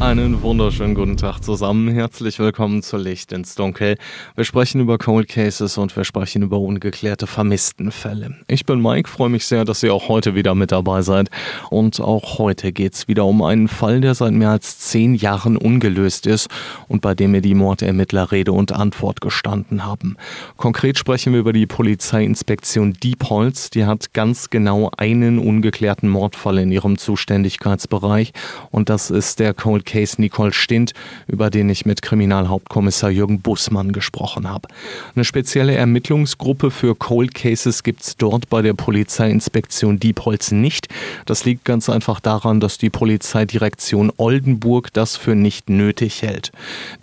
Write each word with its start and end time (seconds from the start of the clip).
Einen 0.00 0.40
wunderschönen 0.40 0.94
guten 0.94 1.18
Tag 1.18 1.44
zusammen. 1.44 1.88
Herzlich 1.92 2.38
willkommen 2.38 2.82
zu 2.82 2.96
Licht 2.96 3.32
ins 3.32 3.54
Dunkel. 3.54 3.98
Wir 4.34 4.44
sprechen 4.44 4.80
über 4.80 4.96
Cold 4.96 5.28
Cases 5.28 5.76
und 5.76 5.94
wir 5.94 6.04
sprechen 6.04 6.40
über 6.40 6.58
ungeklärte 6.58 7.26
Vermisstenfälle. 7.26 8.34
Ich 8.48 8.64
bin 8.64 8.80
Mike, 8.80 9.10
freue 9.10 9.28
mich 9.28 9.44
sehr, 9.44 9.66
dass 9.66 9.82
ihr 9.82 9.92
auch 9.92 10.08
heute 10.08 10.34
wieder 10.34 10.54
mit 10.54 10.72
dabei 10.72 11.02
seid. 11.02 11.28
Und 11.68 12.00
auch 12.00 12.38
heute 12.38 12.72
geht 12.72 12.94
es 12.94 13.08
wieder 13.08 13.26
um 13.26 13.42
einen 13.42 13.68
Fall, 13.68 14.00
der 14.00 14.14
seit 14.14 14.32
mehr 14.32 14.48
als 14.48 14.78
zehn 14.78 15.16
Jahren 15.16 15.58
ungelöst 15.58 16.26
ist 16.26 16.48
und 16.88 17.02
bei 17.02 17.14
dem 17.14 17.32
mir 17.32 17.42
die 17.42 17.54
Mordermittler 17.54 18.32
Rede 18.32 18.52
und 18.52 18.72
Antwort 18.72 19.20
gestanden 19.20 19.84
haben. 19.84 20.16
Konkret 20.56 20.96
sprechen 20.96 21.34
wir 21.34 21.40
über 21.40 21.52
die 21.52 21.66
Polizeiinspektion 21.66 22.94
Diepholz. 22.94 23.68
Die 23.68 23.84
hat 23.84 24.14
ganz 24.14 24.48
genau 24.48 24.90
einen 24.96 25.38
ungeklärten 25.38 26.08
Mordfall 26.08 26.56
in 26.56 26.72
ihrem 26.72 26.96
Zuständigkeitsbereich 26.96 28.32
und 28.70 28.88
das 28.88 29.10
ist 29.10 29.40
der 29.40 29.52
Cold 29.52 29.89
Case 29.90 30.20
Nicole 30.20 30.52
Stint, 30.52 30.92
über 31.26 31.50
den 31.50 31.68
ich 31.68 31.84
mit 31.84 32.00
Kriminalhauptkommissar 32.00 33.10
Jürgen 33.10 33.40
Bussmann 33.40 33.90
gesprochen 33.90 34.48
habe. 34.48 34.68
Eine 35.16 35.24
spezielle 35.24 35.74
Ermittlungsgruppe 35.74 36.70
für 36.70 36.94
Cold 36.94 37.34
Cases 37.34 37.82
gibt 37.82 38.02
es 38.02 38.16
dort 38.16 38.48
bei 38.48 38.62
der 38.62 38.74
Polizeiinspektion 38.74 39.98
Diepholz 39.98 40.52
nicht. 40.52 40.86
Das 41.26 41.44
liegt 41.44 41.64
ganz 41.64 41.88
einfach 41.90 42.20
daran, 42.20 42.60
dass 42.60 42.78
die 42.78 42.88
Polizeidirektion 42.88 44.12
Oldenburg 44.16 44.92
das 44.92 45.16
für 45.16 45.34
nicht 45.34 45.68
nötig 45.68 46.22
hält. 46.22 46.52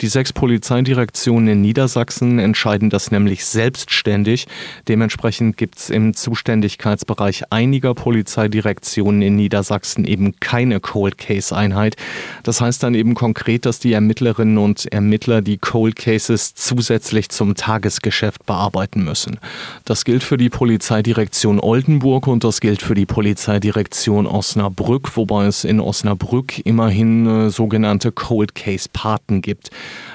Die 0.00 0.06
sechs 0.06 0.32
Polizeidirektionen 0.32 1.48
in 1.48 1.60
Niedersachsen 1.60 2.38
entscheiden 2.38 2.88
das 2.88 3.10
nämlich 3.10 3.44
selbstständig. 3.44 4.46
Dementsprechend 4.88 5.58
gibt 5.58 5.76
es 5.76 5.90
im 5.90 6.14
Zuständigkeitsbereich 6.14 7.52
einiger 7.52 7.92
Polizeidirektionen 7.92 9.20
in 9.20 9.36
Niedersachsen 9.36 10.06
eben 10.06 10.40
keine 10.40 10.80
Cold 10.80 11.18
Case 11.18 11.54
Einheit. 11.54 11.96
Das 12.44 12.62
heißt, 12.62 12.77
heißt 12.78 12.84
dann 12.84 12.94
eben 12.94 13.14
konkret, 13.14 13.66
dass 13.66 13.80
die 13.80 13.92
Ermittlerinnen 13.92 14.56
und 14.56 14.86
Ermittler 14.92 15.42
die 15.42 15.58
Cold 15.58 15.96
Cases 15.96 16.54
zusätzlich 16.54 17.28
zum 17.28 17.56
Tagesgeschäft 17.56 18.46
bearbeiten 18.46 19.02
müssen. 19.02 19.40
Das 19.84 20.04
gilt 20.04 20.22
für 20.22 20.36
die 20.36 20.48
Polizeidirektion 20.48 21.58
Oldenburg 21.58 22.28
und 22.28 22.44
das 22.44 22.60
gilt 22.60 22.80
für 22.80 22.94
die 22.94 23.04
Polizeidirektion 23.04 24.28
Osnabrück, 24.28 25.16
wobei 25.16 25.46
es 25.46 25.64
in 25.64 25.80
Osnabrück 25.80 26.64
immerhin 26.64 27.26
äh, 27.26 27.50
sogenannte 27.50 28.12
Cold 28.12 28.54
Case 28.54 28.88
Paten 28.92 29.42
gibt. 29.42 29.70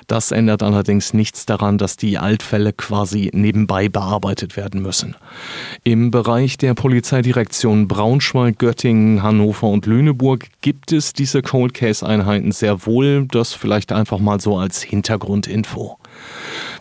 Das 0.08 0.31
ändert 0.31 0.64
allerdings 0.64 1.14
nichts 1.14 1.45
daran, 1.45 1.78
dass 1.78 1.97
die 1.97 2.17
Altfälle 2.17 2.72
quasi 2.72 3.30
nebenbei 3.34 3.89
bearbeitet 3.89 4.56
werden 4.56 4.81
müssen. 4.81 5.16
Im 5.84 6.11
Bereich 6.11 6.58
der 6.58 6.75
Polizeidirektion 6.75 7.89
Braunschweig, 7.89 8.58
Göttingen, 8.58 9.22
Hannover 9.22 9.67
und 9.67 9.86
Lüneburg 9.86 10.47
gibt 10.61 10.94
es 10.94 11.11
diese 11.11 11.41
Cold 11.41 11.73
Case 11.73 12.06
Einheiten 12.06 12.53
sehr 12.54 12.86
wohl. 12.86 13.28
Das 13.28 13.54
vielleicht 13.54 13.92
einfach 13.92 14.20
mal 14.20 14.40
so 14.40 14.58
als 14.58 14.82
Hintergrundinfo. 14.82 15.98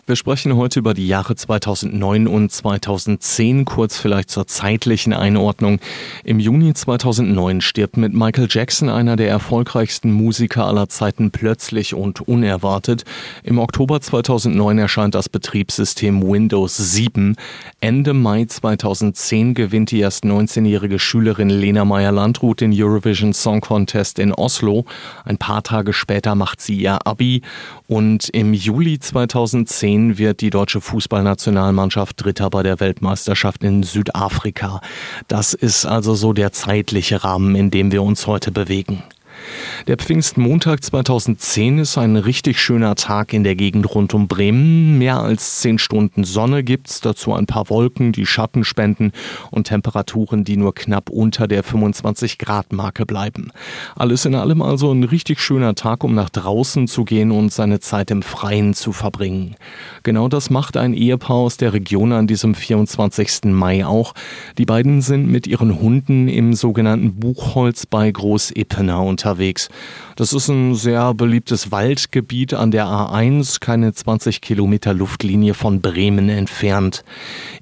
Wir 0.05 0.17
sprechen 0.17 0.57
heute 0.57 0.81
über 0.81 0.95
die 0.95 1.07
Jahre 1.07 1.37
2009 1.37 2.27
und 2.27 2.51
2010, 2.51 3.65
kurz 3.65 3.97
vielleicht 3.97 4.31
zur 4.31 4.49
zeitlichen 4.49 5.13
Einordnung. 5.13 5.79
Im 6.25 6.41
Juni 6.41 6.75
2009 6.75 7.61
stirbt 7.61 7.97
mit 7.97 8.13
Michael 8.13 8.49
Jackson 8.51 8.89
einer 8.89 9.15
der 9.15 9.29
erfolgreichsten 9.29 10.11
Musiker 10.11 10.67
aller 10.67 10.89
Zeiten 10.89 11.31
plötzlich 11.31 11.95
und 11.95 12.21
unerwartet. 12.21 13.05
Im 13.45 13.61
Oktober 13.61 14.01
2009 14.01 14.79
erscheint 14.79 15.15
das 15.15 15.29
Betriebssystem 15.29 16.21
Windows 16.21 16.77
7. 16.77 17.37
Ende 17.79 18.13
Mai 18.13 18.47
2010 18.47 19.55
gewinnt 19.55 19.93
die 19.93 20.01
erst 20.01 20.25
19-jährige 20.25 20.99
Schülerin 20.99 21.49
Lena 21.49 21.85
Meyer-Landrut 21.85 22.61
den 22.61 22.73
Eurovision 22.75 23.33
Song 23.35 23.61
Contest 23.61 24.19
in 24.19 24.33
Oslo. 24.33 24.85
Ein 25.25 25.39
paar 25.39 25.63
Tage 25.63 25.93
später 25.93 26.35
macht 26.35 26.61
sie 26.61 26.75
ihr 26.75 27.07
Abi 27.07 27.43
und 27.87 28.31
im 28.31 28.53
Juli 28.53 28.99
2010 28.99 29.92
2010 29.93 30.19
wird 30.19 30.41
die 30.41 30.51
deutsche 30.51 30.81
Fußballnationalmannschaft 30.81 32.23
Dritter 32.23 32.51
bei 32.51 32.63
der 32.63 32.81
Weltmeisterschaft 32.81 33.63
in 33.63 33.83
Südafrika. 33.83 34.81
Das 35.29 35.55
ist 35.55 35.85
also 35.87 36.15
so 36.15 36.33
der 36.33 36.53
zeitliche 36.53 37.25
Rahmen, 37.25 37.55
in 37.55 37.71
dem 37.71 37.93
wir 37.93 38.03
uns 38.03 38.27
heute 38.27 38.53
bewegen. 38.53 39.03
Der 39.87 39.97
Pfingstmontag 39.97 40.85
2010 40.85 41.79
ist 41.79 41.99
ein 41.99 42.17
richtig 42.17 42.61
schöner 42.61 42.95
Tag 42.95 43.33
in 43.33 43.45
der 43.45 43.57
Gegend 43.57 43.95
rund 43.95 44.15
um 44.15 44.29
Bremen. 44.29 44.99
Mehr 44.99 45.21
als 45.21 45.61
zehn 45.61 45.79
Stunden 45.79 46.25
Sonne 46.25 46.63
gibt's, 46.63 47.01
dazu 47.01 47.33
ein 47.35 47.47
paar 47.47 47.69
Wolken, 47.69 48.13
die 48.13 48.27
Schatten 48.27 48.65
spenden 48.65 49.13
und 49.51 49.67
Temperaturen, 49.67 50.45
die 50.45 50.57
nur 50.57 50.75
knapp 50.75 51.11
unter 51.11 51.49
der 51.49 51.63
25 51.63 52.39
Grad 52.39 52.73
Marke 52.73 53.07
bleiben. 53.07 53.51
Alles 53.97 54.25
in 54.25 54.35
allem 54.35 54.63
also 54.63 54.93
ein 54.93 55.05
richtig 55.05 55.41
schöner 55.41 55.75
Tag, 55.75 56.05
um 56.05 56.15
nach 56.15 56.31
draußen 56.31 56.87
zu 56.87 57.05
gehen 57.05 57.31
und 57.31 57.53
seine 57.53 57.81
Zeit 57.81 58.11
im 58.11 58.23
Freien 58.23 58.75
zu 58.75 58.93
verbringen. 58.93 59.57
Genau 60.03 60.29
das 60.29 60.51
macht 60.51 60.77
ein 60.77 60.95
Ehepaar 60.95 61.37
aus 61.37 61.57
der 61.57 61.73
Region 61.73 62.13
an 62.13 62.27
diesem 62.27 62.55
24. 62.55 63.45
Mai 63.45 63.85
auch. 63.85 64.15
Die 64.59 64.65
beiden 64.65 65.03
sind 65.03 65.29
mit 65.29 65.47
ihren 65.47 65.81
Hunden 65.81 66.29
im 66.29 66.55
sogenannten 66.55 67.15
Buchholz 67.15 67.87
bei 67.87 68.11
Groß 68.11 68.53
Ippener 68.55 69.03
unterwegs. 69.33 69.69
Das 70.17 70.35
ist 70.35 70.49
ein 70.49 70.75
sehr 70.75 71.15
beliebtes 71.15 71.73
Waldgebiet 71.73 72.53
an 72.53 72.71
der 72.71 72.85
A1, 72.85 73.61
keine 73.61 73.95
20 73.95 74.43
Kilometer 74.43 74.93
Luftlinie 74.93 75.55
von 75.55 75.81
Bremen 75.81 76.29
entfernt. 76.29 77.03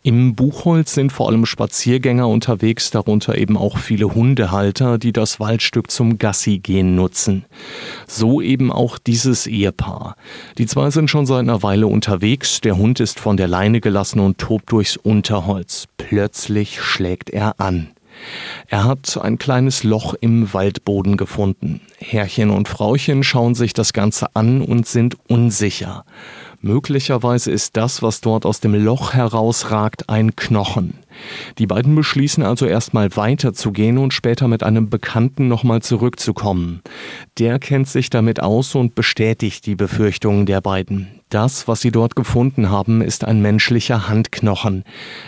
Im 0.03 0.35
Buchholz 0.35 0.95
sind 0.95 1.13
vor 1.13 1.29
allem 1.29 1.47
Spaziergänger 1.47 2.29
unterwegs, 2.29 2.91
darunter 2.91 3.39
eben 3.39 3.57
auch 3.57 3.79
viele 3.79 4.15
Hundehalter, 4.15 4.99
die 4.99 5.13
das 5.13 5.39
Waldstück 5.39 5.93
zum 5.93 6.19
Gassi-Gehen 6.19 6.97
nutzen. 6.97 7.45
So 8.09 8.41
eben 8.41 8.73
auch 8.73 8.99
dieses 8.99 9.47
Ehepaar. 9.47 10.17
Die 10.59 10.67
zwei 10.67 10.91
sind 10.91 11.09
schon 11.09 11.27
seit 11.27 11.41
einer 11.41 11.63
Weile 11.63 11.87
unterwegs, 11.87 12.61
der 12.61 12.77
Hund 12.77 12.99
ist 12.99 13.21
von 13.21 13.37
der 13.37 13.49
Leine 13.49 13.81
gelassen 13.81 14.19
und 14.19 14.39
tobt 14.39 14.73
durchs 14.73 14.97
Unterholz. 14.97 15.87
Plötzlich 15.97 16.81
schlägt 16.81 17.31
er 17.31 17.61
an. 17.61 17.91
Er 18.69 18.85
hat 18.85 19.19
ein 19.21 19.39
kleines 19.39 19.83
Loch 19.83 20.15
im 20.21 20.53
Waldboden 20.53 21.17
gefunden. 21.17 21.81
Herrchen 21.99 22.51
und 22.51 22.69
Frauchen 22.69 23.23
schauen 23.23 23.55
sich 23.55 23.73
das 23.73 23.93
Ganze 23.93 24.35
an 24.35 24.63
und 24.63 24.87
sind 24.87 25.17
unsicher. 25.29 26.05
Möglicherweise 26.63 27.51
ist 27.51 27.79
das, 27.79 28.03
was 28.03 28.21
dort 28.21 28.45
aus 28.45 28.61
dem 28.61 28.75
Loch 28.75 29.15
herausragt, 29.15 30.11
ein 30.11 30.37
Knochen. 30.37 30.99
Die 31.57 31.67
beiden 31.67 31.95
beschließen 31.95 32.43
also 32.43 32.67
erstmal 32.67 33.17
weiterzugehen 33.17 33.97
und 33.97 34.13
später 34.13 34.47
mit 34.47 34.63
einem 34.63 34.91
Bekannten 34.91 35.49
nochmal 35.49 35.81
zurückzukommen. 35.81 36.83
Der 37.39 37.59
kennt 37.59 37.89
sich 37.89 38.11
damit 38.11 38.43
aus 38.43 38.75
und 38.75 38.95
bestätigt 38.95 39.65
die 39.65 39.75
Befürchtungen 39.75 40.45
der 40.45 40.61
beiden. 40.61 41.09
Das, 41.31 41.67
was 41.67 41.81
sie 41.81 41.93
dort 41.93 42.15
gefunden 42.15 42.71
haben, 42.71 43.01
ist 43.01 43.25
ein 43.25 43.41
menschlicher 43.41 44.09
Handknochen. 44.09 44.85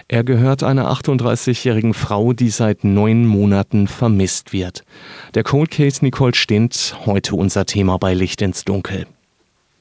Er 0.09 0.25
gehört 0.25 0.62
einer 0.62 0.91
38-jährigen 0.93 1.94
Frau, 1.94 2.34
die 2.34 2.50
seit 2.50 2.84
neun 2.84 3.25
Monaten 3.25 3.88
vermisst 3.88 4.53
wird. 4.53 4.84
Der 5.34 5.44
Cold 5.44 5.70
Case 5.70 6.04
Nicole 6.04 6.34
Stint, 6.34 6.97
heute 7.06 7.37
unser 7.37 7.64
Thema 7.64 7.97
bei 7.97 8.12
Licht 8.12 8.43
ins 8.43 8.64
Dunkel. 8.64 9.06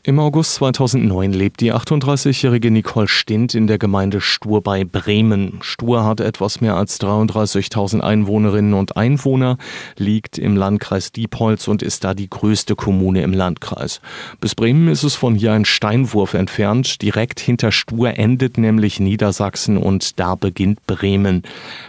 Im 0.04 0.18
August 0.18 0.56
2009 0.56 1.32
lebt 1.32 1.62
die 1.62 1.72
38-jährige 1.72 2.72
Nicole 2.72 3.08
Stint 3.08 3.54
in 3.54 3.68
der 3.68 3.78
Gemeinde 3.78 4.20
Stur 4.20 4.64
bei 4.64 4.84
Bremen. 4.84 5.60
Stur 5.62 6.04
hat 6.04 6.20
etwas 6.20 6.60
mehr 6.60 6.76
als 6.76 7.00
33.000 7.00 8.00
Einwohnerinnen 8.00 8.74
und 8.74 8.98
Einwohner, 8.98 9.60
liegt 9.98 10.40
im 10.40 10.58
Landkreis 10.58 11.12
Diepholz 11.12 11.68
und 11.68 11.84
ist 11.84 12.04
da 12.04 12.16
die 12.16 12.32
größte 12.32 12.76
Kommune 12.76 13.22
im 13.22 13.32
Landkreis. 13.32 14.02
Bis 14.40 14.56
Bremen 14.56 14.88
ist 14.88 15.04
es 15.04 15.14
von 15.14 15.36
hier 15.36 15.54
ein 15.54 15.66
Steinwurf 15.66 16.34
entfernt. 16.34 17.04
Direkt 17.04 17.40
hinter 17.40 17.72
Stur 17.72 18.18
endet 18.18 18.58
nämlich 18.58 19.00
Niedersachsen 19.00 19.78
und 19.78 20.20
da 20.20 20.34
beginnt 20.34 20.84
Bremen. 20.88 21.44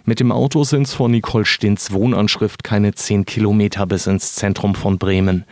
Mit 0.05 0.21
dem 0.21 0.33
Auto 0.33 0.65
sind 0.65 0.83
es 0.83 0.93
von 0.93 1.13
Nicole 1.13 1.47
Stints 1.47 1.93
Wohnanschrift 1.93 2.63
keine 2.63 2.93
10 2.93 3.25
Kilometer 3.25 3.87
bis 3.87 4.07
ins 4.07 4.35
Zentrum 4.35 4.75
von 4.75 4.99
Bremen. 4.99 5.45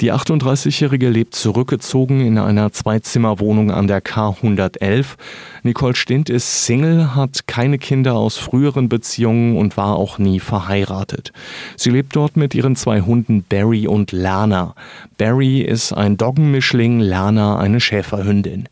Die 0.00 0.12
38-jährige 0.12 1.08
lebt 1.08 1.36
zurückgezogen 1.36 1.91
zurückgezogen 1.92 2.20
in 2.26 2.38
einer 2.38 2.72
Zweizimmerwohnung 2.72 3.70
an 3.70 3.86
der 3.86 4.02
K111. 4.02 5.16
Nicole 5.62 5.94
Stint 5.94 6.30
ist 6.30 6.64
Single, 6.64 7.14
hat 7.14 7.46
keine 7.46 7.78
Kinder 7.78 8.14
aus 8.14 8.38
früheren 8.38 8.88
Beziehungen 8.88 9.58
und 9.58 9.76
war 9.76 9.96
auch 9.96 10.18
nie 10.18 10.40
verheiratet. 10.40 11.32
Sie 11.76 11.90
lebt 11.90 12.16
dort 12.16 12.36
mit 12.36 12.54
ihren 12.54 12.76
zwei 12.76 13.02
Hunden 13.02 13.44
Barry 13.46 13.86
und 13.86 14.10
Lana. 14.10 14.74
Barry 15.18 15.60
ist 15.60 15.92
ein 15.92 16.16
Doggenmischling, 16.16 16.98
Lana 16.98 17.58
eine 17.58 17.78
Schäferhündin. 17.78 18.68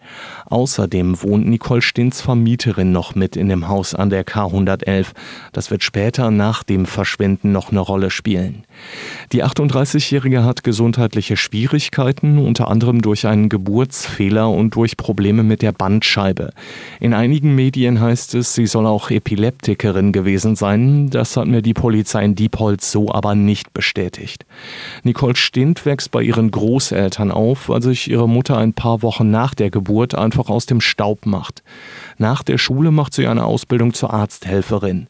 Außerdem 0.47 1.23
wohnt 1.23 1.47
Nicole 1.47 1.83
Stints 1.83 2.21
Vermieterin 2.21 2.91
noch 2.91 3.15
mit 3.15 3.37
in 3.37 3.49
dem 3.49 3.69
Haus 3.69 3.95
an 3.95 4.11
der 4.11 4.27
K111. 4.27 5.09
Das 5.53 5.71
wird 5.71 5.85
später 5.85 6.33
nach 6.33 6.65
dem 6.65 6.87
Verschwinden 6.87 7.53
noch 7.53 7.71
eine 7.71 7.79
Rolle 7.79 8.11
spielen. 8.11 8.65
Die 9.31 9.45
38-Jährige 9.45 10.43
hat 10.43 10.65
gesundheitliche 10.65 11.37
Schwierigkeiten, 11.37 12.39
unter 12.39 12.67
anderem 12.67 13.01
durch 13.01 13.10
einen 13.27 13.49
Geburtsfehler 13.49 14.49
und 14.49 14.75
durch 14.75 14.97
Probleme 14.97 15.43
mit 15.43 15.63
der 15.63 15.73
Bandscheibe. 15.73 16.53
In 17.01 17.13
einigen 17.13 17.55
Medien 17.55 18.01
heißt 18.01 18.35
es, 18.35 18.55
sie 18.55 18.67
soll 18.67 18.87
auch 18.87 19.11
Epileptikerin 19.11 20.13
gewesen 20.13 20.57
sein. 20.57 21.11
Das 21.11 21.37
hat 21.37 21.47
mir 21.47 21.63
die 21.63 21.75
Polizei 21.75 22.25
in 22.25 22.35
Diepholz 22.35 22.91
so 22.93 23.13
aber 23.13 23.35
nicht 23.35 23.75
bestätigt. 23.75 24.47
Nicole 25.03 25.37
Stint 25.37 25.85
wächst 25.85 26.11
bei 26.11 26.23
ihren 26.23 26.51
Großeltern 26.51 27.31
auf, 27.31 27.69
weil 27.69 27.83
sich 27.83 28.11
ihre 28.11 28.29
Mutter 28.29 28.57
ein 28.57 28.73
paar 28.73 29.03
Wochen 29.03 29.31
nach 29.31 29.55
der 29.55 29.71
Geburt 29.71 30.15
einfach 30.15 30.49
aus 30.49 30.67
dem 30.67 30.81
Staub 30.81 31.27
macht. 31.27 31.63
Nach 32.19 32.43
der 32.43 32.59
Schule 32.59 32.91
macht 32.91 33.15
sie 33.15 33.27
eine 33.27 33.45
Ausbildung 33.45 33.93
zur 33.93 34.13
Arzthelferin. 34.13 35.09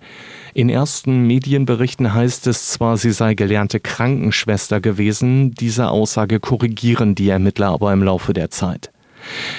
In 0.54 0.68
ersten 0.68 1.26
Medienberichten 1.26 2.12
heißt 2.12 2.46
es 2.46 2.70
zwar, 2.70 2.96
sie 2.96 3.12
sei 3.12 3.34
gelernte 3.34 3.80
Krankenschwester 3.80 4.80
gewesen, 4.80 5.52
diese 5.52 5.88
Aussage 5.88 6.40
korrigieren 6.40 7.14
die 7.14 7.28
Ermittler 7.28 7.68
aber 7.68 7.92
im 7.92 8.02
Laufe 8.02 8.32
der 8.32 8.50
Zeit. 8.50 8.90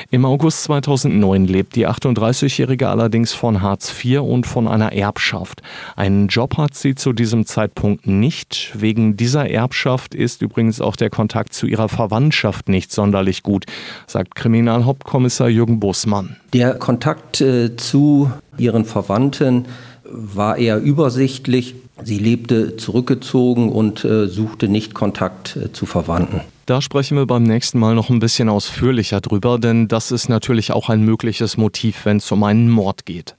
Im 0.10 0.26
August 0.26 0.64
2009 0.64 1.46
lebt 1.46 1.76
die 1.76 1.88
38-Jährige 1.88 2.90
allerdings 2.90 3.34
von 3.34 3.62
Hartz 3.62 3.94
IV 4.04 4.22
und 4.22 4.46
von 4.46 4.68
einer 4.68 4.94
Erbschaft. 4.94 5.62
Einen 5.96 6.28
Job 6.28 6.58
hat 6.58 6.76
sie 6.76 6.96
zu 6.96 7.14
diesem 7.14 7.46
Zeitpunkt 7.46 8.08
nicht. 8.08 8.72
Wegen 8.76 9.18
dieser 9.18 9.50
Erbschaft 9.50 10.16
ist 10.16 10.42
übrigens 10.42 10.82
auch 10.82 10.96
der 10.96 11.10
Kontakt 11.10 11.54
zu 11.54 11.68
ihrer 11.68 11.90
Verwandtschaft 11.90 12.70
nicht 12.70 12.92
sonderlich 12.92 13.44
gut, 13.44 13.66
sagt 14.08 14.36
Kriminalhauptkommissar 14.36 15.50
Jürgen 15.50 15.80
Bussmann. 15.80 16.38
Der 16.54 16.74
Kontakt 16.74 17.42
äh, 17.42 17.76
zu 17.76 18.32
ihren 18.58 18.86
Verwandten 18.86 19.66
war 20.14 20.58
eher 20.58 20.80
übersichtlich. 20.80 21.76
Sie 22.04 22.18
lebte 22.18 22.78
zurückgezogen 22.78 23.72
und 23.72 24.04
äh, 24.04 24.28
suchte 24.28 24.68
nicht 24.68 24.94
Kontakt 24.94 25.56
äh, 25.56 25.72
zu 25.72 25.86
Verwandten. 25.86 26.42
Da 26.66 26.82
sprechen 26.82 27.18
wir 27.18 27.26
beim 27.26 27.44
nächsten 27.44 27.80
Mal 27.80 27.96
noch 27.96 28.10
ein 28.10 28.20
bisschen 28.20 28.48
ausführlicher 28.48 29.20
drüber, 29.22 29.60
denn 29.60 29.88
das 29.88 30.12
ist 30.12 30.30
natürlich 30.30 30.72
auch 30.72 30.90
ein 30.90 31.04
mögliches 31.04 31.58
Motiv, 31.58 32.06
wenn 32.06 32.18
es 32.18 32.32
um 32.32 32.44
einen 32.44 32.70
Mord 32.70 33.06
geht. 33.06 33.36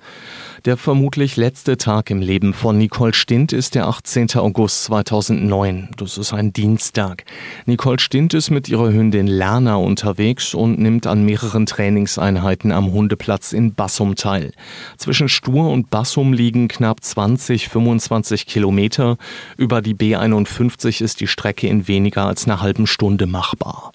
Der 0.65 0.77
vermutlich 0.77 1.37
letzte 1.37 1.77
Tag 1.77 2.09
im 2.11 2.21
Leben 2.21 2.55
von 2.55 2.79
Nicole 2.79 3.15
Stint 3.15 3.53
ist 3.53 3.75
der 3.75 3.89
18. 3.89 4.37
August 4.37 4.85
2009. 4.85 5.89
Das 5.97 6.19
ist 6.19 6.33
ein 6.33 6.53
Dienstag. 6.53 7.25
Nicole 7.67 7.99
Stint 7.99 8.33
ist 8.33 8.51
mit 8.51 8.69
ihrer 8.69 8.93
Hündin 8.93 9.27
Lerna 9.27 9.75
unterwegs 9.75 10.55
und 10.55 10.79
nimmt 10.79 11.09
an 11.09 11.25
mehreren 11.25 11.67
Trainingseinheiten 11.67 12.71
am 12.71 12.93
Hundeplatz 12.93 13.53
in 13.53 13.75
Bassum 13.75 14.15
teil. 14.15 14.53
Zwischen 14.99 15.29
Stur 15.29 15.69
und 15.69 15.91
Bassum 15.91 16.33
liegen 16.33 16.69
knapp 16.69 17.03
20, 17.03 17.69
25 17.69 18.47
Kilometer. 18.47 19.17
Über 19.57 19.83
die 19.83 19.97
B51 19.97 21.03
ist 21.03 21.19
die 21.19 21.27
Strecke 21.27 21.67
in 21.67 21.89
weniger 21.89 22.27
als 22.27 22.45
einer 22.45 22.61
halben 22.61 22.87
Stunde 22.87 23.27
machbar. 23.27 23.91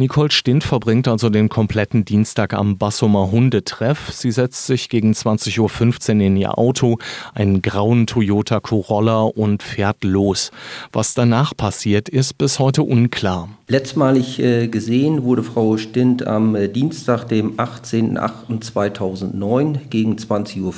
Nicole 0.00 0.30
Stint 0.30 0.64
verbringt 0.64 1.06
also 1.08 1.28
den 1.28 1.50
kompletten 1.50 2.06
Dienstag 2.06 2.54
am 2.54 2.78
Bassumer 2.78 3.30
Hundetreff. 3.30 4.10
Sie 4.10 4.30
setzt 4.30 4.64
sich 4.64 4.88
gegen 4.88 5.12
20.15 5.12 6.14
Uhr 6.14 6.20
in 6.22 6.36
ihr 6.36 6.56
Auto, 6.56 6.96
einen 7.34 7.60
grauen 7.60 8.06
Toyota 8.06 8.60
Corolla 8.60 9.24
und 9.24 9.62
fährt 9.62 10.02
los. 10.02 10.52
Was 10.90 11.12
danach 11.12 11.54
passiert, 11.54 12.08
ist 12.08 12.38
bis 12.38 12.58
heute 12.58 12.82
unklar. 12.82 13.50
Letztmalig 13.68 14.38
äh, 14.38 14.68
gesehen 14.68 15.22
wurde 15.22 15.42
Frau 15.42 15.76
Stint 15.76 16.26
am 16.26 16.54
äh, 16.54 16.68
Dienstag, 16.68 17.24
dem 17.24 17.58
18.08.2009 17.58 19.88
gegen 19.90 20.16
20.15 20.16 20.62
Uhr 20.62 20.72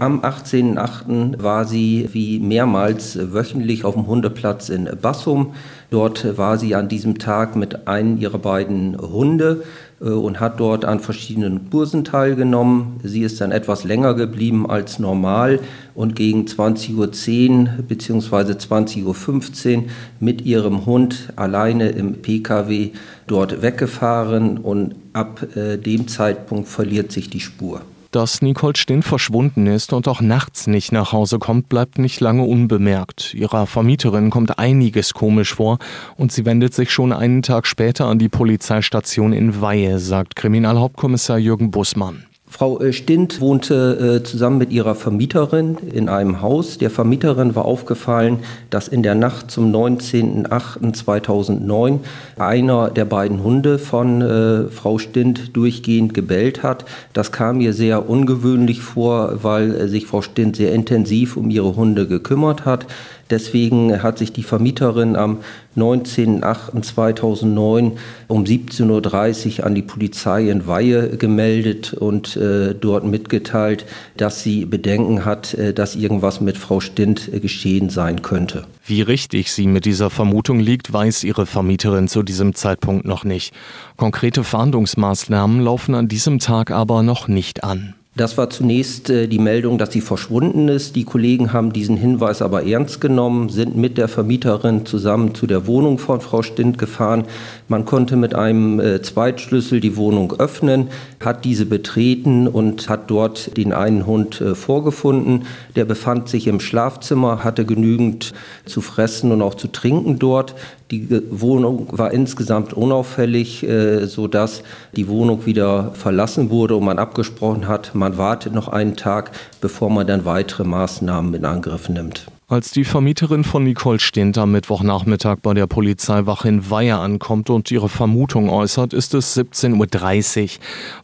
am 0.00 0.20
18.08. 0.20 1.42
war 1.42 1.66
sie 1.66 2.08
wie 2.12 2.38
mehrmals 2.38 3.18
wöchentlich 3.32 3.84
auf 3.84 3.94
dem 3.94 4.06
Hundeplatz 4.06 4.70
in 4.70 4.88
Bassum. 5.00 5.52
Dort 5.90 6.38
war 6.38 6.56
sie 6.56 6.74
an 6.74 6.88
diesem 6.88 7.18
Tag 7.18 7.54
mit 7.54 7.86
einem 7.86 8.16
ihrer 8.16 8.38
beiden 8.38 8.96
Hunde 8.98 9.62
äh, 10.00 10.04
und 10.04 10.40
hat 10.40 10.58
dort 10.58 10.86
an 10.86 11.00
verschiedenen 11.00 11.68
Kursen 11.70 12.04
teilgenommen. 12.04 13.00
Sie 13.02 13.22
ist 13.22 13.40
dann 13.42 13.52
etwas 13.52 13.84
länger 13.84 14.14
geblieben 14.14 14.68
als 14.68 14.98
normal 14.98 15.60
und 15.94 16.16
gegen 16.16 16.46
20.10 16.46 16.96
Uhr 16.96 17.66
bzw. 17.86 18.52
20.15 18.52 19.76
Uhr 19.76 19.84
mit 20.18 20.46
ihrem 20.46 20.86
Hund 20.86 21.30
alleine 21.36 21.90
im 21.90 22.22
Pkw 22.22 22.92
dort 23.26 23.60
weggefahren 23.60 24.56
und 24.56 24.94
ab 25.12 25.46
äh, 25.56 25.76
dem 25.76 26.08
Zeitpunkt 26.08 26.68
verliert 26.68 27.12
sich 27.12 27.28
die 27.28 27.40
Spur. 27.40 27.82
Dass 28.10 28.42
Nicole 28.42 28.76
Stinn 28.76 29.04
verschwunden 29.04 29.68
ist 29.68 29.92
und 29.92 30.08
auch 30.08 30.20
nachts 30.20 30.66
nicht 30.66 30.90
nach 30.90 31.12
Hause 31.12 31.38
kommt, 31.38 31.68
bleibt 31.68 31.98
nicht 31.98 32.18
lange 32.18 32.42
unbemerkt. 32.42 33.34
Ihrer 33.34 33.66
Vermieterin 33.66 34.30
kommt 34.30 34.58
einiges 34.58 35.14
komisch 35.14 35.54
vor 35.54 35.78
und 36.16 36.32
sie 36.32 36.44
wendet 36.44 36.74
sich 36.74 36.90
schon 36.90 37.12
einen 37.12 37.42
Tag 37.42 37.68
später 37.68 38.06
an 38.06 38.18
die 38.18 38.28
Polizeistation 38.28 39.32
in 39.32 39.60
Weihe, 39.60 40.00
sagt 40.00 40.34
Kriminalhauptkommissar 40.34 41.38
Jürgen 41.38 41.70
Bussmann. 41.70 42.24
Frau 42.60 42.78
äh, 42.78 42.92
Stint 42.92 43.40
wohnte 43.40 44.18
äh, 44.18 44.22
zusammen 44.22 44.58
mit 44.58 44.70
ihrer 44.70 44.94
Vermieterin 44.94 45.78
in 45.94 46.10
einem 46.10 46.42
Haus. 46.42 46.76
Der 46.76 46.90
Vermieterin 46.90 47.54
war 47.54 47.64
aufgefallen, 47.64 48.40
dass 48.68 48.86
in 48.86 49.02
der 49.02 49.14
Nacht 49.14 49.50
zum 49.50 49.74
19.08.2009 49.74 52.00
einer 52.36 52.90
der 52.90 53.06
beiden 53.06 53.42
Hunde 53.42 53.78
von 53.78 54.20
äh, 54.20 54.64
Frau 54.64 54.98
Stint 54.98 55.56
durchgehend 55.56 56.12
gebellt 56.12 56.62
hat. 56.62 56.84
Das 57.14 57.32
kam 57.32 57.62
ihr 57.62 57.72
sehr 57.72 58.10
ungewöhnlich 58.10 58.82
vor, 58.82 59.42
weil 59.42 59.88
sich 59.88 60.06
Frau 60.06 60.20
Stint 60.20 60.56
sehr 60.56 60.74
intensiv 60.74 61.38
um 61.38 61.48
ihre 61.48 61.76
Hunde 61.76 62.06
gekümmert 62.06 62.66
hat. 62.66 62.84
Deswegen 63.30 64.02
hat 64.02 64.18
sich 64.18 64.32
die 64.32 64.42
Vermieterin 64.42 65.14
am 65.16 65.38
19.08.2009 65.76 67.92
um 68.26 68.44
17.30 68.44 69.60
Uhr 69.60 69.66
an 69.66 69.74
die 69.74 69.82
Polizei 69.82 70.48
in 70.50 70.66
Weihe 70.66 71.16
gemeldet 71.16 71.94
und 71.94 72.36
äh, 72.36 72.74
dort 72.74 73.04
mitgeteilt, 73.04 73.86
dass 74.16 74.42
sie 74.42 74.64
Bedenken 74.64 75.24
hat, 75.24 75.54
äh, 75.54 75.72
dass 75.72 75.94
irgendwas 75.94 76.40
mit 76.40 76.58
Frau 76.58 76.80
Stint 76.80 77.32
äh, 77.32 77.38
geschehen 77.38 77.88
sein 77.88 78.22
könnte. 78.22 78.64
Wie 78.84 79.02
richtig 79.02 79.52
sie 79.52 79.68
mit 79.68 79.84
dieser 79.84 80.10
Vermutung 80.10 80.58
liegt, 80.58 80.92
weiß 80.92 81.22
ihre 81.24 81.46
Vermieterin 81.46 82.08
zu 82.08 82.24
diesem 82.24 82.54
Zeitpunkt 82.54 83.04
noch 83.04 83.22
nicht. 83.24 83.54
Konkrete 83.96 84.42
Fahndungsmaßnahmen 84.42 85.60
laufen 85.60 85.94
an 85.94 86.08
diesem 86.08 86.40
Tag 86.40 86.72
aber 86.72 87.04
noch 87.04 87.28
nicht 87.28 87.62
an. 87.62 87.94
Das 88.20 88.36
war 88.36 88.50
zunächst 88.50 89.08
äh, 89.08 89.28
die 89.28 89.38
Meldung, 89.38 89.78
dass 89.78 89.92
sie 89.92 90.02
verschwunden 90.02 90.68
ist. 90.68 90.94
Die 90.94 91.04
Kollegen 91.04 91.54
haben 91.54 91.72
diesen 91.72 91.96
Hinweis 91.96 92.42
aber 92.42 92.66
ernst 92.66 93.00
genommen, 93.00 93.48
sind 93.48 93.78
mit 93.78 93.96
der 93.96 94.08
Vermieterin 94.08 94.84
zusammen 94.84 95.34
zu 95.34 95.46
der 95.46 95.66
Wohnung 95.66 95.96
von 95.96 96.20
Frau 96.20 96.42
Stint 96.42 96.76
gefahren. 96.76 97.24
Man 97.68 97.86
konnte 97.86 98.16
mit 98.16 98.34
einem 98.34 98.78
äh, 98.78 99.00
Zweitschlüssel 99.00 99.80
die 99.80 99.96
Wohnung 99.96 100.34
öffnen, 100.38 100.88
hat 101.24 101.46
diese 101.46 101.64
betreten 101.64 102.46
und 102.46 102.90
hat 102.90 103.10
dort 103.10 103.56
den 103.56 103.72
einen 103.72 104.04
Hund 104.04 104.42
äh, 104.42 104.54
vorgefunden. 104.54 105.46
Der 105.74 105.86
befand 105.86 106.28
sich 106.28 106.46
im 106.46 106.60
Schlafzimmer, 106.60 107.42
hatte 107.42 107.64
genügend 107.64 108.34
zu 108.66 108.82
fressen 108.82 109.32
und 109.32 109.40
auch 109.40 109.54
zu 109.54 109.68
trinken 109.68 110.18
dort. 110.18 110.54
Die 110.90 111.22
Wohnung 111.30 111.86
war 111.92 112.10
insgesamt 112.10 112.72
unauffällig, 112.72 113.64
sodass 114.06 114.64
die 114.96 115.06
Wohnung 115.06 115.46
wieder 115.46 115.92
verlassen 115.94 116.50
wurde 116.50 116.74
und 116.74 116.84
man 116.84 116.98
abgesprochen 116.98 117.68
hat, 117.68 117.94
man 117.94 118.09
wartet 118.18 118.54
noch 118.54 118.68
einen 118.68 118.96
Tag, 118.96 119.32
bevor 119.60 119.90
man 119.90 120.06
dann 120.06 120.24
weitere 120.24 120.64
Maßnahmen 120.64 121.34
in 121.34 121.44
Angriff 121.44 121.88
nimmt. 121.88 122.26
Als 122.50 122.72
die 122.72 122.82
Vermieterin 122.82 123.44
von 123.44 123.62
Nicole 123.62 124.00
Stint 124.00 124.36
am 124.36 124.50
Mittwochnachmittag 124.50 125.36
bei 125.40 125.54
der 125.54 125.68
Polizeiwache 125.68 126.48
in 126.48 126.68
Weiher 126.68 126.98
ankommt 126.98 127.48
und 127.48 127.70
ihre 127.70 127.88
Vermutung 127.88 128.50
äußert, 128.50 128.92
ist 128.92 129.14
es 129.14 129.38
17.30 129.38 130.42
Uhr. 130.42 130.48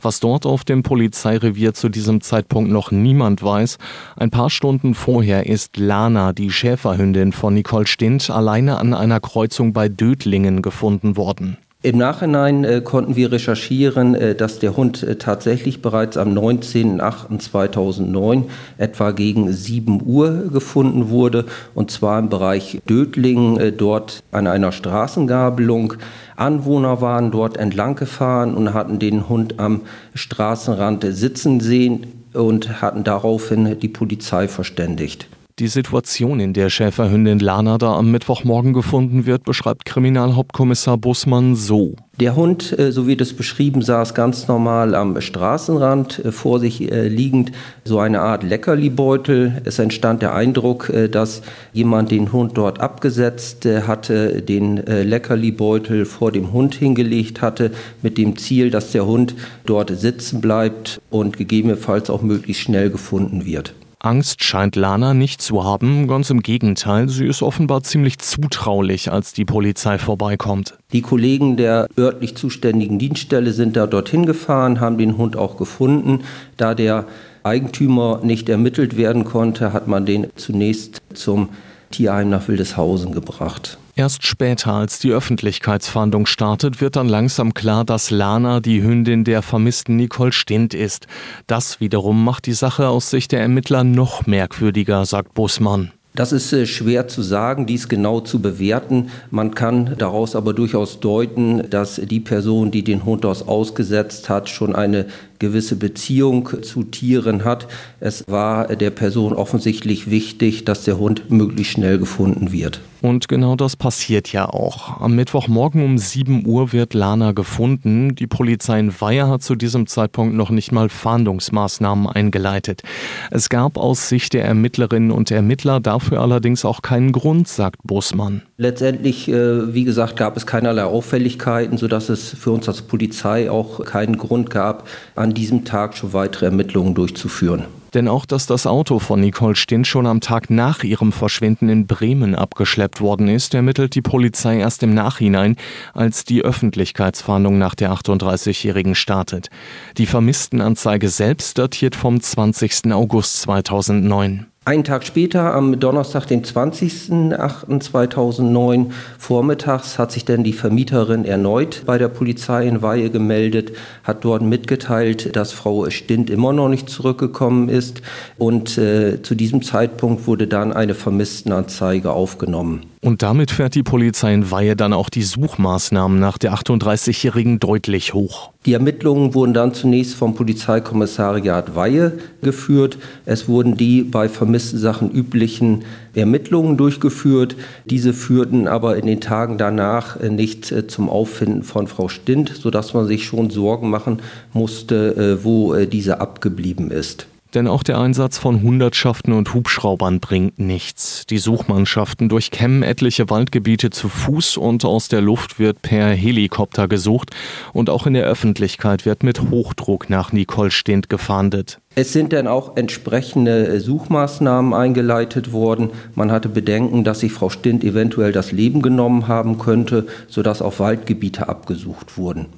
Was 0.03 0.19
dort 0.19 0.45
auf 0.45 0.65
dem 0.65 0.83
Polizeirevier 0.83 1.73
zu 1.73 1.89
diesem 1.89 2.21
Zeitpunkt 2.21 2.73
noch 2.73 2.91
niemand 2.91 3.45
weiß, 3.45 3.79
ein 4.17 4.33
paar 4.33 4.51
Stunden 4.51 4.95
vorher 4.95 5.47
ist 5.47 5.77
Lana, 5.77 6.33
die 6.33 6.51
Schäferhündin 6.51 7.31
von 7.31 7.55
Nicole 7.55 7.87
Stint, 7.87 8.29
alleine 8.29 8.79
an 8.79 8.93
einer 8.93 9.21
Kreuzung 9.21 9.73
bei 9.73 9.89
Dödlingen 9.89 10.63
gefunden 10.63 11.17
worden. 11.17 11.59
Im 11.87 11.99
Nachhinein 11.99 12.65
äh, 12.65 12.81
konnten 12.81 13.15
wir 13.15 13.31
recherchieren, 13.31 14.17
äh, 14.17 14.35
dass 14.35 14.59
der 14.59 14.77
Hund 14.77 15.05
äh, 15.05 15.15
tatsächlich 15.15 15.83
bereits 15.83 16.17
am 16.17 16.37
19.08.2009 16.37 18.47
etwa 18.77 19.13
gegen 19.13 19.53
7 19.53 20.03
Uhr 20.05 20.49
gefunden 20.53 21.11
wurde 21.11 21.45
und 21.77 21.93
zwar 21.93 22.19
im 22.19 22.29
Bereich 22.29 22.81
Dödlingen, 22.89 23.61
äh, 23.61 23.71
dort 23.71 24.25
an 24.33 24.49
einer 24.49 24.73
Straßengabelung. 24.73 25.95
Anwohner 26.35 27.01
waren 27.01 27.31
dort 27.31 27.57
entlang 27.57 27.95
gefahren 27.95 28.55
und 28.55 28.75
hatten 28.75 28.99
den 28.99 29.29
Hund 29.29 29.61
am 29.61 29.83
Straßenrand 30.13 31.07
sitzen 31.11 31.61
sehen 31.61 32.25
und 32.33 32.83
hatten 32.83 33.05
daraufhin 33.05 33.79
die 33.79 33.87
Polizei 33.87 34.49
verständigt. 34.49 35.29
Die 35.59 35.69
Situation, 35.69 36.39
in 36.39 36.53
der 36.53 36.69
Schäferhündin 36.69 37.39
Lana 37.39 37.79
da 37.79 37.97
am 37.97 38.11
Mittwochmorgen 38.11 38.75
gefunden 38.75 39.25
wird, 39.25 39.45
beschreibt 39.45 39.87
Kriminalhauptkommissar 39.87 40.99
Bussmann 40.99 41.57
so. 41.57 41.97
Der 42.21 42.37
Hund, 42.37 42.79
äh, 42.79 42.93
so 42.93 43.07
wie 43.07 43.17
das 43.17 43.33
beschrieben, 43.33 43.81
saß 43.81 44.13
ganz 44.13 44.49
normal 44.49 44.95
am 44.95 45.19
Straßenrand, 45.19 46.27
äh, 46.27 46.31
vor 46.31 46.61
sich 46.61 46.93
äh, 46.93 47.09
liegend 47.09 47.53
so 47.85 47.99
eine 47.99 48.21
Art 48.21 48.43
Leckerlibeutel. 48.43 49.63
Es 49.65 49.79
entstand 49.79 50.21
der 50.21 50.35
Eindruck, 50.35 50.93
dass 51.11 51.41
jemand 51.73 52.11
den 52.11 52.33
Hund 52.33 52.59
dort 52.59 52.81
abgesetzt 52.81 53.65
hatte, 53.65 54.43
den 54.43 54.77
Leckerlibeutel 54.77 56.05
vor 56.05 56.33
dem 56.33 56.53
Hund 56.53 56.75
hingelegt 56.75 57.41
hatte, 57.41 57.71
mit 58.03 58.19
dem 58.19 58.37
Ziel, 58.37 58.71
dass 58.71 58.93
der 58.93 59.07
Hund 59.07 59.35
dort 59.65 59.97
sitzen 59.99 60.43
bleibt 60.43 61.01
und 61.09 61.39
gegebenenfalls 61.39 62.11
auch 62.11 62.21
möglichst 62.21 62.63
schnell 62.63 62.91
gefunden 62.91 63.47
wird. 63.47 63.75
Angst 63.99 64.45
scheint 64.45 64.77
Lana 64.77 65.15
nicht 65.15 65.41
zu 65.41 65.65
haben, 65.65 66.07
ganz 66.07 66.31
im 66.31 66.43
Gegenteil, 66.43 67.09
sie 67.09 67.27
ist 67.27 67.43
offenbar 67.43 67.83
ziemlich 67.83 68.19
zutraulich, 68.19 69.11
als 69.11 69.33
die 69.33 69.45
Polizei 69.45 69.99
vorbeikommt. 69.99 70.75
Die 70.93 71.03
Kollegen 71.03 71.57
der 71.57 71.89
örtlich 71.99 72.37
zuständigen 72.37 72.99
Dienststelle 72.99 73.53
sind 73.53 73.77
da 73.77 73.87
dorthin 73.87 74.27
gefahren, 74.27 74.81
haben 74.81 74.99
den 74.99 75.17
Hund 75.17 75.37
auch 75.37 75.57
gefunden. 75.57 76.25
Da 76.57 76.75
der 76.75 77.07
Eigentümer 77.43 78.21
nicht 78.23 78.49
ermittelt 78.49 78.97
werden 78.97 79.25
konnte, 79.25 79.73
hat 79.73 79.89
man 79.89 80.05
den 80.05 80.27
zunächst 80.37 81.01
zum 81.15 81.49
Tierheim 81.91 82.29
nach 82.29 82.49
Wildeshausen 82.49 83.13
gebracht. 83.13 83.79
Erst 83.99 84.27
später, 84.27 84.75
als 84.75 84.99
die 84.99 85.11
Öffentlichkeitsfahndung 85.11 86.27
startet, 86.27 86.83
wird 86.83 86.97
dann 86.97 87.09
langsam 87.09 87.55
klar, 87.55 87.83
dass 87.83 88.11
Lana 88.11 88.61
die 88.61 88.83
Hündin 88.83 89.25
der 89.25 89.41
vermissten 89.41 89.97
Nicole 89.97 90.33
Stint 90.33 90.75
ist. 90.75 91.07
Das 91.47 91.81
wiederum 91.81 92.23
macht 92.23 92.45
die 92.45 92.53
Sache 92.53 92.89
aus 92.89 93.09
Sicht 93.09 93.33
der 93.33 93.41
Ermittler 93.41 93.85
noch 93.85 94.27
merkwürdiger, 94.27 95.07
sagt 95.07 95.33
Bussmann. 95.33 95.93
Das 96.15 96.33
ist 96.33 96.53
äh, 96.53 96.67
schwer 96.67 97.09
zu 97.09 97.23
sagen, 97.23 97.65
dies 97.65 97.89
genau 97.89 98.21
zu 98.21 98.41
bewerten. 98.41 99.11
Man 99.31 99.55
kann 99.55 99.95
daraus 99.97 100.37
aber 100.37 100.53
durchaus 100.53 101.01
deuten, 101.01 101.69
dass 101.71 101.97
die 101.97 102.21
Person, 102.21 102.71
die 102.71 102.85
den 102.85 103.07
Hund 103.07 103.25
ausgesetzt 103.25 104.29
hat, 104.29 104.51
schon 104.51 104.75
eine 104.75 105.07
gewisse 105.39 105.77
Beziehung 105.77 106.63
zu 106.63 106.83
Tieren 106.85 107.45
hat. 107.45 107.69
Es 108.01 108.25
war 108.29 108.75
der 108.75 108.91
Person 108.91 109.33
offensichtlich 109.33 110.11
wichtig, 110.11 110.65
dass 110.65 110.85
der 110.85 110.99
Hund 110.99 111.31
möglichst 111.31 111.73
schnell 111.75 111.99
gefunden 111.99 112.53
wird. 112.53 112.81
Und 113.03 113.29
genau 113.29 113.57
das 113.57 113.77
passiert 113.77 114.33
ja 114.33 114.49
auch. 114.49 115.01
Am 115.01 115.15
Mittwochmorgen 115.15 115.85
um 115.85 115.99
7 115.99 116.47
Uhr 116.47 116.73
wird 116.73 116.95
Lana 116.95 117.33
gefunden. 117.33 118.15
Die 118.15 118.27
Polizei 118.27 118.81
in 118.81 119.01
Weiher 119.01 119.29
hat 119.29 119.43
zu 119.43 119.55
diesem 119.55 119.87
Zeitpunkt 119.87 120.35
noch 120.35 120.51
nicht 120.51 120.73
mal 120.73 120.89
Fahndungsmaßnahmen 120.89 122.09
eingeleitet. 122.09 122.83
Es 123.31 123.49
gab 123.49 123.79
aus 123.79 124.09
Sicht 124.09 124.33
der 124.33 124.45
Ermittlerinnen 124.45 125.11
und 125.11 125.31
Ermittler 125.31 125.79
dafür 125.79 126.21
allerdings 126.21 126.65
auch 126.65 126.83
keinen 126.83 127.13
Grund, 127.13 127.49
sagt 127.49 127.83
Bussmann. 127.85 128.43
Letztendlich, 128.57 129.29
äh, 129.29 129.75
wie 129.75 129.85
gesagt, 129.85 130.17
gab 130.17 130.37
es 130.37 130.47
keinerlei 130.47 130.85
Auffälligkeiten, 130.85 131.77
sodass 131.77 132.09
es 132.09 132.31
für 132.31 132.51
uns 132.51 132.69
als 132.69 132.83
Polizei 132.83 133.51
auch 133.51 133.85
keinen 133.85 134.17
Grund 134.17 134.51
gab, 134.51 134.89
an 135.27 135.35
diesem 135.35 135.65
Tag 135.65 135.97
schon 135.97 136.13
weitere 136.13 136.47
Ermittlungen 136.47 136.95
durchzuführen. 136.95 137.65
Denn 137.95 138.07
auch, 138.07 138.27
dass 138.27 138.47
das 138.47 138.67
Auto 138.67 139.01
von 139.01 139.21
Nicole 139.21 139.57
Stint 139.57 139.87
schon 139.87 140.07
am 140.07 140.21
Tag 140.21 140.51
nach 140.51 140.85
ihrem 140.85 141.11
Verschwinden 141.11 141.69
in 141.69 141.87
Bremen 141.87 142.35
abgeschleppt 142.37 143.01
worden 143.01 143.27
ist, 143.27 143.55
ermittelt 143.55 143.95
die 143.95 144.03
Polizei 144.03 144.59
erst 144.59 144.85
im 144.85 144.95
Nachhinein, 144.95 145.57
als 145.95 146.25
die 146.25 146.43
Öffentlichkeitsfahndung 146.43 147.59
nach 147.59 147.75
der 147.75 147.93
38-Jährigen 147.93 148.95
startet. 148.95 149.49
Die 149.97 150.07
Vermisstenanzeige 150.07 151.09
selbst 151.09 151.59
datiert 151.59 151.97
vom 151.97 152.21
20. 152.21 152.93
August 152.93 153.41
2009. 153.43 154.47
Einen 154.69 154.83
Tag 154.83 155.07
später, 155.07 155.55
am 155.55 155.79
Donnerstag, 155.79 156.27
den 156.27 156.43
20.08.2009, 156.43 158.91
vormittags, 159.17 159.97
hat 159.97 160.11
sich 160.11 160.25
dann 160.25 160.43
die 160.43 160.53
Vermieterin 160.53 161.25
erneut 161.25 161.85
bei 161.87 161.99
der 161.99 162.09
Polizei 162.09 162.67
in 162.67 162.83
Weihe 162.83 163.11
gemeldet, 163.11 163.77
hat 164.03 164.25
dort 164.25 164.43
mitgeteilt, 164.43 165.37
dass 165.37 165.53
Frau 165.53 165.89
Stint 165.91 166.31
immer 166.31 166.53
noch 166.53 166.69
nicht 166.69 166.91
zurückgekommen 166.91 167.69
ist. 167.69 168.03
Und 168.39 168.77
äh, 168.77 169.23
zu 169.23 169.37
diesem 169.37 169.63
Zeitpunkt 169.63 170.27
wurde 170.27 170.49
dann 170.49 170.73
eine 170.73 170.97
Vermisstenanzeige 170.97 172.11
aufgenommen. 172.11 172.87
Und 173.07 173.23
damit 173.23 173.53
fährt 173.53 173.77
die 173.77 173.85
Polizei 173.85 174.35
in 174.35 174.51
Weihe 174.51 174.75
dann 174.75 174.93
auch 174.93 175.09
die 175.09 175.23
Suchmaßnahmen 175.23 176.19
nach 176.19 176.39
der 176.39 176.55
38-Jährigen 176.55 177.61
deutlich 177.61 178.15
hoch. 178.15 178.51
Die 178.67 178.73
Ermittlungen 178.73 179.33
wurden 179.33 179.55
dann 179.55 179.75
zunächst 179.75 180.17
vom 180.17 180.35
Polizeikommissariat 180.35 181.77
Weihe 181.77 182.19
geführt. 182.43 182.99
Es 183.25 183.47
wurden 183.47 183.77
die 183.77 184.03
bei 184.03 184.29
vermissten 184.29 184.81
Sachen 184.81 185.13
üblichen 185.13 185.85
Ermittlungen 186.17 186.77
durchgeführt. 186.77 187.55
Diese 187.85 188.13
führten 188.13 188.67
aber 188.67 188.97
in 188.97 189.07
den 189.07 189.21
Tagen 189.21 189.57
danach 189.57 190.19
nicht 190.19 190.73
äh, 190.73 190.89
zum 190.89 191.09
Auffinden 191.09 191.63
von 191.63 191.87
Frau 191.87 192.09
Stint, 192.09 192.57
sodass 192.61 192.93
man 192.93 193.07
sich 193.07 193.25
schon 193.25 193.51
Sorgen 193.51 193.89
machen 193.89 194.21
musste, 194.53 195.15
äh, 195.15 195.45
wo 195.45 195.75
äh, 195.75 195.87
diese 195.87 196.21
abgeblieben 196.21 196.91
ist. 196.91 197.29
Denn 197.57 197.69
auch 197.69 197.83
der 197.83 197.99
Einsatz 197.99 198.37
von 198.37 198.61
Hundertschaften 198.61 199.33
und 199.33 199.55
Hubschraubern 199.55 200.21
bringt 200.21 200.59
nichts. 200.59 201.25
Die 201.25 201.39
Suchmannschaften 201.39 202.29
durchkämmen 202.29 202.83
etliche 202.83 203.31
Waldgebiete 203.31 203.89
zu 203.89 204.11
Fuß 204.11 204.59
und 204.59 204.85
aus 204.85 205.09
der 205.09 205.23
Luft 205.23 205.59
wird 205.59 205.81
per 205.81 206.09
Helikopter 206.09 206.87
gesucht 206.87 207.31
und 207.73 207.89
auch 207.89 208.07
in 208.07 208.13
der 208.13 208.25
Öffentlichkeit 208.25 209.07
wird 209.07 209.23
mit 209.23 209.41
Hochdruck 209.41 210.11
nach 210.11 210.33
Nicole 210.33 210.71
Stehend 210.71 211.09
gefahndet. 211.09 211.81
Es 211.95 212.13
sind 212.13 212.35
dann 212.35 212.47
auch 212.47 212.77
entsprechende 212.77 213.81
Suchmaßnahmen 213.81 214.75
eingeleitet 214.75 215.51
worden. 215.51 215.93
Man 216.15 216.31
hatte 216.31 216.51
Bedenken, 216.51 217.05
dass 217.05 217.21
sich 217.21 217.33
Frau 217.33 217.49
Stint 217.49 217.85
eventuell 217.85 218.33
das 218.33 218.53
Leben 218.53 218.83
genommen 218.83 219.29
haben 219.29 219.57
könnte, 219.57 220.07
sodass 220.29 220.61
auch 220.61 220.79
Waldgebiete 220.79 221.49
abgesucht 221.49 222.19
wurden. 222.19 222.49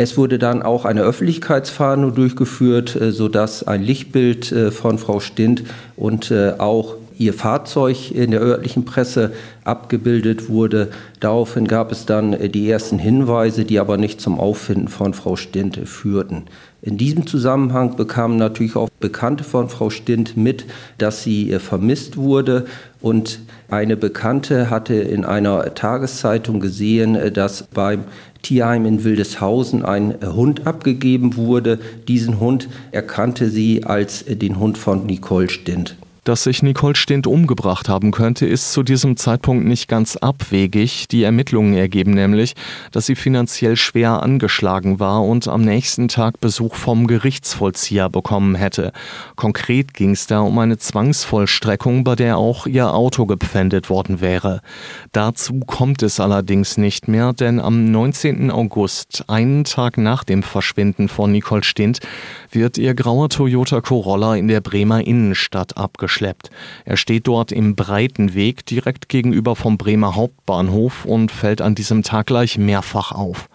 Es 0.00 0.16
wurde 0.16 0.38
dann 0.38 0.62
auch 0.62 0.84
eine 0.84 1.02
Öffentlichkeitsfahndung 1.02 2.14
durchgeführt, 2.14 2.94
äh, 2.94 3.10
sodass 3.10 3.66
ein 3.66 3.82
Lichtbild 3.82 4.52
äh, 4.52 4.70
von 4.70 4.96
Frau 4.96 5.18
Stint 5.18 5.64
und 5.96 6.30
äh, 6.30 6.52
auch 6.58 6.94
ihr 7.18 7.34
Fahrzeug 7.34 8.10
in 8.12 8.30
der 8.30 8.40
örtlichen 8.40 8.84
Presse 8.84 9.32
abgebildet 9.64 10.48
wurde. 10.48 10.88
Daraufhin 11.20 11.66
gab 11.66 11.92
es 11.92 12.06
dann 12.06 12.36
die 12.50 12.70
ersten 12.70 12.98
Hinweise, 12.98 13.64
die 13.64 13.78
aber 13.78 13.96
nicht 13.96 14.20
zum 14.20 14.38
Auffinden 14.38 14.88
von 14.88 15.14
Frau 15.14 15.36
Stint 15.36 15.76
führten. 15.84 16.44
In 16.80 16.96
diesem 16.96 17.26
Zusammenhang 17.26 17.96
bekamen 17.96 18.36
natürlich 18.36 18.76
auch 18.76 18.88
Bekannte 19.00 19.42
von 19.42 19.68
Frau 19.68 19.90
Stint 19.90 20.36
mit, 20.36 20.64
dass 20.96 21.24
sie 21.24 21.58
vermisst 21.58 22.16
wurde. 22.16 22.66
Und 23.00 23.40
eine 23.68 23.96
Bekannte 23.96 24.70
hatte 24.70 24.94
in 24.94 25.24
einer 25.24 25.74
Tageszeitung 25.74 26.60
gesehen, 26.60 27.18
dass 27.34 27.64
beim 27.64 28.04
Tierheim 28.42 28.86
in 28.86 29.02
Wildeshausen 29.02 29.84
ein 29.84 30.14
Hund 30.24 30.68
abgegeben 30.68 31.36
wurde. 31.36 31.80
Diesen 32.06 32.38
Hund 32.38 32.68
erkannte 32.92 33.50
sie 33.50 33.84
als 33.84 34.24
den 34.24 34.60
Hund 34.60 34.78
von 34.78 35.04
Nicole 35.04 35.50
Stint. 35.50 35.96
Dass 36.28 36.42
sich 36.42 36.62
Nicole 36.62 36.94
Stint 36.94 37.26
umgebracht 37.26 37.88
haben 37.88 38.10
könnte, 38.10 38.44
ist 38.44 38.74
zu 38.74 38.82
diesem 38.82 39.16
Zeitpunkt 39.16 39.64
nicht 39.64 39.88
ganz 39.88 40.18
abwegig. 40.18 41.08
Die 41.08 41.22
Ermittlungen 41.22 41.72
ergeben 41.72 42.10
nämlich, 42.10 42.54
dass 42.92 43.06
sie 43.06 43.14
finanziell 43.14 43.76
schwer 43.76 44.22
angeschlagen 44.22 45.00
war 45.00 45.24
und 45.24 45.48
am 45.48 45.62
nächsten 45.62 46.06
Tag 46.08 46.38
Besuch 46.38 46.74
vom 46.74 47.06
Gerichtsvollzieher 47.06 48.10
bekommen 48.10 48.56
hätte. 48.56 48.92
Konkret 49.36 49.94
ging 49.94 50.10
es 50.10 50.26
da 50.26 50.40
um 50.40 50.58
eine 50.58 50.76
Zwangsvollstreckung, 50.76 52.04
bei 52.04 52.14
der 52.14 52.36
auch 52.36 52.66
ihr 52.66 52.92
Auto 52.92 53.24
gepfändet 53.24 53.88
worden 53.88 54.20
wäre. 54.20 54.60
Dazu 55.12 55.60
kommt 55.60 56.02
es 56.02 56.20
allerdings 56.20 56.76
nicht 56.76 57.08
mehr, 57.08 57.32
denn 57.32 57.58
am 57.58 57.90
19. 57.90 58.50
August, 58.50 59.24
einen 59.28 59.64
Tag 59.64 59.96
nach 59.96 60.24
dem 60.24 60.42
Verschwinden 60.42 61.08
von 61.08 61.32
Nicole 61.32 61.64
Stint, 61.64 62.00
wird 62.50 62.76
ihr 62.76 62.92
grauer 62.92 63.30
Toyota 63.30 63.80
Corolla 63.80 64.36
in 64.36 64.48
der 64.48 64.60
Bremer 64.60 65.06
Innenstadt 65.06 65.78
abgeschleppt 65.78 66.17
geschleppt. 66.18 66.50
Er 66.84 66.96
steht 66.96 67.28
dort 67.28 67.52
im 67.52 67.76
breiten 67.76 68.34
Weg 68.34 68.66
direkt 68.66 69.08
gegenüber 69.08 69.54
vom 69.54 69.78
Bremer 69.78 70.16
Hauptbahnhof 70.16 71.04
und 71.04 71.30
fällt 71.30 71.62
an 71.62 71.76
diesem 71.76 72.02
Tag 72.02 72.26
gleich 72.26 72.58
mehrfach 72.58 73.12
auf. 73.12 73.48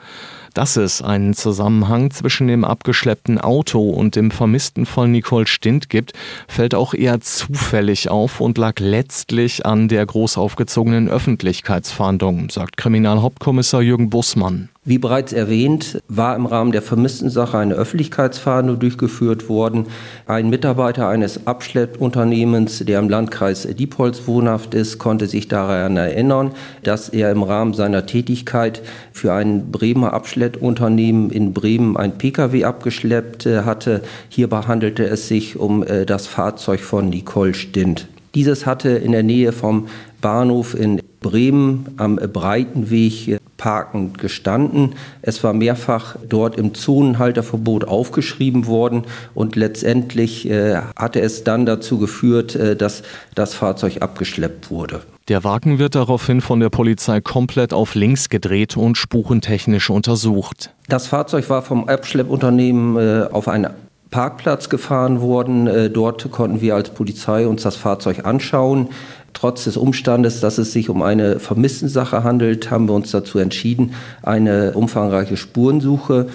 Dass 0.54 0.78
es 0.78 1.02
einen 1.02 1.34
Zusammenhang 1.34 2.12
zwischen 2.12 2.48
dem 2.48 2.64
abgeschleppten 2.64 3.40
Auto 3.40 3.90
und 3.90 4.16
dem 4.16 4.32
vermissten 4.32 4.86
Fall 4.86 5.08
Nicole 5.10 5.48
Stint 5.48 5.90
gibt, 5.90 6.14
fällt 6.48 6.74
auch 6.76 6.94
eher 6.94 7.20
zufällig 7.20 8.10
auf 8.10 8.40
und 8.40 8.58
lag 8.58 8.80
letztlich 8.80 9.66
an 9.66 9.88
der 9.88 10.06
groß 10.06 10.38
aufgezogenen 10.38 11.10
Öffentlichkeitsfahndung, 11.10 12.50
sagt 12.50 12.78
Kriminalhauptkommissar 12.78 13.82
Jürgen 13.82 14.10
Bussmann. 14.10 14.70
Wie 14.86 14.98
bereits 14.98 15.32
erwähnt, 15.32 16.02
war 16.10 16.36
im 16.36 16.46
Rahmen 16.46 16.74
der 16.74 16.82
Vermisstensache 16.82 17.58
eine 17.58 17.74
Öffentlichkeitsfahndung 17.74 18.80
durchgeführt 18.80 19.48
worden. 19.48 19.86
Ein 20.26 20.50
Mitarbeiter 20.50 21.08
eines 21.08 21.48
Abschleppunternehmens, 21.48 22.80
der 22.80 23.00
im 23.00 23.08
Landkreis 23.08 23.66
Diepholz 23.66 24.24
wohnhaft 24.26 24.74
ist, 24.74 25.00
konnte 25.00 25.28
sich 25.28 25.48
daran 25.48 25.96
erinnern, 25.96 26.52
dass 26.84 27.08
er 27.08 27.32
im 27.32 27.44
Rahmen 27.44 27.74
seiner 27.74 28.06
Tätigkeit 28.06 28.82
für 29.14 29.32
ein 29.32 29.72
Bremer 29.72 30.12
Abschleppunternehmen 30.12 31.30
in 31.30 31.54
Bremen 31.54 31.96
ein 31.96 32.18
Pkw 32.18 32.66
abgeschleppt 32.66 33.46
äh, 33.46 33.62
hatte. 33.62 34.02
Hierbei 34.28 34.64
handelte 34.64 35.06
es 35.06 35.30
sich 35.30 35.58
um 35.58 35.84
äh, 35.84 36.06
das 36.06 36.28
Fahrzeug 36.28 36.82
von 36.82 37.08
Nicole 37.08 37.54
Stint. 37.54 38.10
Dieses 38.36 38.66
hatte 38.66 38.90
in 38.90 39.14
der 39.14 39.24
Nähe 39.24 39.54
vom 39.54 39.88
Bahnhof 40.20 40.78
in 40.78 41.02
Bremen 41.22 41.86
am 41.96 42.18
Breitenweg 42.18 43.40
parkend 43.64 44.18
gestanden. 44.18 44.96
Es 45.22 45.42
war 45.42 45.54
mehrfach 45.54 46.18
dort 46.28 46.58
im 46.58 46.74
Zonenhalterverbot 46.74 47.88
aufgeschrieben 47.88 48.68
worden 48.68 49.04
und 49.34 49.56
letztendlich 49.56 50.50
äh, 50.50 50.82
hatte 50.98 51.22
es 51.22 51.46
dann 51.46 51.66
dazu 51.66 51.98
geführt, 51.98 52.56
äh, 52.56 52.76
dass 52.76 53.04
das 53.36 53.54
Fahrzeug 53.54 54.02
abgeschleppt 54.02 54.70
wurde. 54.70 55.04
Der 55.30 55.46
Wagen 55.46 55.80
wird 55.80 55.96
daraufhin 55.96 56.42
von 56.42 56.60
der 56.60 56.70
Polizei 56.70 57.22
komplett 57.22 57.74
auf 57.74 57.96
links 57.96 58.28
gedreht 58.28 58.76
und 58.76 58.98
spurentechnisch 58.98 59.90
untersucht. 59.90 60.74
Das 60.90 61.08
Fahrzeug 61.08 61.50
war 61.50 61.62
vom 61.62 61.88
Abschleppunternehmen 61.88 62.98
äh, 62.98 63.28
auf 63.32 63.48
einen 63.48 63.70
Parkplatz 64.12 64.68
gefahren 64.68 65.22
worden. 65.22 65.68
Äh, 65.68 65.90
dort 65.90 66.30
konnten 66.32 66.60
wir 66.60 66.76
als 66.76 66.90
Polizei 66.90 67.48
uns 67.48 67.64
das 67.64 67.78
Fahrzeug 67.78 68.26
anschauen. 68.26 68.90
Trotz 69.34 69.66
des 69.66 69.78
Umstandes, 69.78 70.40
dass 70.40 70.58
es 70.58 70.72
sich 70.72 70.90
um 70.90 71.02
eine 71.02 71.40
Vermisstensache 71.40 72.24
handelt, 72.24 72.72
haben 72.72 72.88
wir 72.88 72.94
uns 72.94 73.12
dazu 73.12 73.40
entschieden, 73.40 73.94
eine 74.22 74.74
umfangreiche 74.74 75.38
Spurensuche 75.38 76.28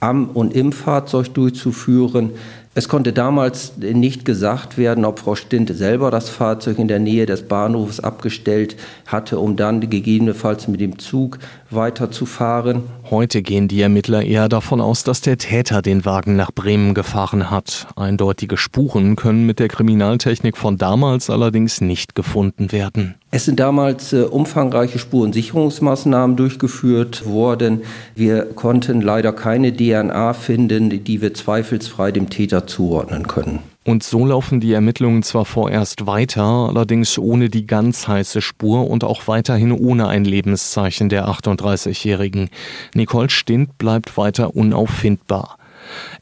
am 0.00 0.28
und 0.30 0.54
im 0.54 0.72
Fahrzeug 0.72 1.34
durchzuführen. 1.34 2.30
Es 2.76 2.88
konnte 2.88 3.12
damals 3.12 3.74
nicht 3.76 4.24
gesagt 4.24 4.78
werden, 4.78 5.04
ob 5.04 5.20
Frau 5.20 5.36
Stint 5.36 5.70
selber 5.76 6.10
das 6.10 6.28
Fahrzeug 6.28 6.80
in 6.80 6.88
der 6.88 6.98
Nähe 6.98 7.24
des 7.24 7.42
Bahnhofs 7.42 8.00
abgestellt 8.00 8.76
hatte, 9.06 9.38
um 9.38 9.54
dann 9.54 9.80
gegebenenfalls 9.88 10.66
mit 10.66 10.80
dem 10.80 10.98
Zug 10.98 11.38
weiterzufahren. 11.70 12.82
Heute 13.10 13.42
gehen 13.42 13.68
die 13.68 13.82
Ermittler 13.82 14.22
eher 14.22 14.48
davon 14.48 14.80
aus, 14.80 15.04
dass 15.04 15.20
der 15.20 15.36
Täter 15.36 15.82
den 15.82 16.04
Wagen 16.06 16.36
nach 16.36 16.52
Bremen 16.52 16.94
gefahren 16.94 17.50
hat. 17.50 17.86
Eindeutige 17.96 18.56
Spuren 18.56 19.14
können 19.14 19.44
mit 19.44 19.58
der 19.58 19.68
Kriminaltechnik 19.68 20.56
von 20.56 20.78
damals 20.78 21.28
allerdings 21.28 21.82
nicht 21.82 22.14
gefunden 22.14 22.72
werden. 22.72 23.14
Es 23.30 23.44
sind 23.44 23.60
damals 23.60 24.12
äh, 24.12 24.22
umfangreiche 24.22 24.98
Spurensicherungsmaßnahmen 24.98 26.36
durchgeführt 26.36 27.26
worden. 27.26 27.82
Wir 28.14 28.44
konnten 28.44 29.02
leider 29.02 29.32
keine 29.32 29.76
DNA 29.76 30.32
finden, 30.32 31.04
die 31.04 31.20
wir 31.20 31.34
zweifelsfrei 31.34 32.10
dem 32.10 32.30
Täter 32.30 32.66
zuordnen 32.66 33.26
können. 33.26 33.58
Und 33.84 34.02
so 34.02 34.24
laufen 34.24 34.60
die 34.60 34.72
Ermittlungen 34.72 35.22
zwar 35.22 35.44
vorerst 35.44 36.06
weiter, 36.06 36.42
allerdings 36.42 37.18
ohne 37.18 37.50
die 37.50 37.66
ganz 37.66 38.08
heiße 38.08 38.40
Spur 38.40 38.90
und 38.90 39.04
auch 39.04 39.28
weiterhin 39.28 39.72
ohne 39.72 40.08
ein 40.08 40.24
Lebenszeichen 40.24 41.10
der 41.10 41.28
38-Jährigen. 41.28 42.48
Nicole 42.94 43.28
Stint 43.28 43.76
bleibt 43.76 44.16
weiter 44.16 44.56
unauffindbar. 44.56 45.58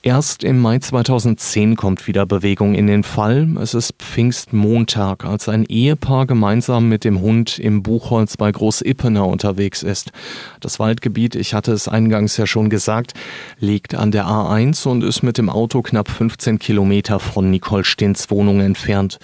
Erst 0.02 0.42
im 0.42 0.60
Mai 0.60 0.78
2010 0.78 1.76
kommt 1.76 2.06
wieder 2.06 2.26
Bewegung 2.26 2.74
in 2.74 2.86
den 2.86 3.02
Fall. 3.04 3.48
Es 3.60 3.74
ist 3.74 3.94
Pfingstmontag, 3.98 5.24
als 5.24 5.48
ein 5.48 5.64
Ehepaar 5.64 6.26
gemeinsam 6.26 6.88
mit 6.88 7.04
dem 7.04 7.20
Hund 7.20 7.58
im 7.58 7.82
Buchholz 7.82 8.36
bei 8.36 8.50
Groß-Ippener 8.50 9.26
unterwegs 9.26 9.82
ist. 9.82 10.10
Das 10.60 10.78
Waldgebiet, 10.78 11.34
ich 11.36 11.54
hatte 11.54 11.72
es 11.72 11.88
eingangs 11.88 12.36
ja 12.36 12.46
schon 12.46 12.70
gesagt, 12.70 13.14
liegt 13.58 13.94
an 13.94 14.10
der 14.10 14.26
A1 14.26 14.88
und 14.88 15.04
ist 15.04 15.22
mit 15.22 15.38
dem 15.38 15.48
Auto 15.48 15.82
knapp 15.82 16.08
15 16.08 16.58
Kilometer 16.58 17.20
von 17.20 17.50
Nicole 17.50 17.84
Stins 17.84 18.30
Wohnung 18.30 18.60
entfernt. 18.60 19.18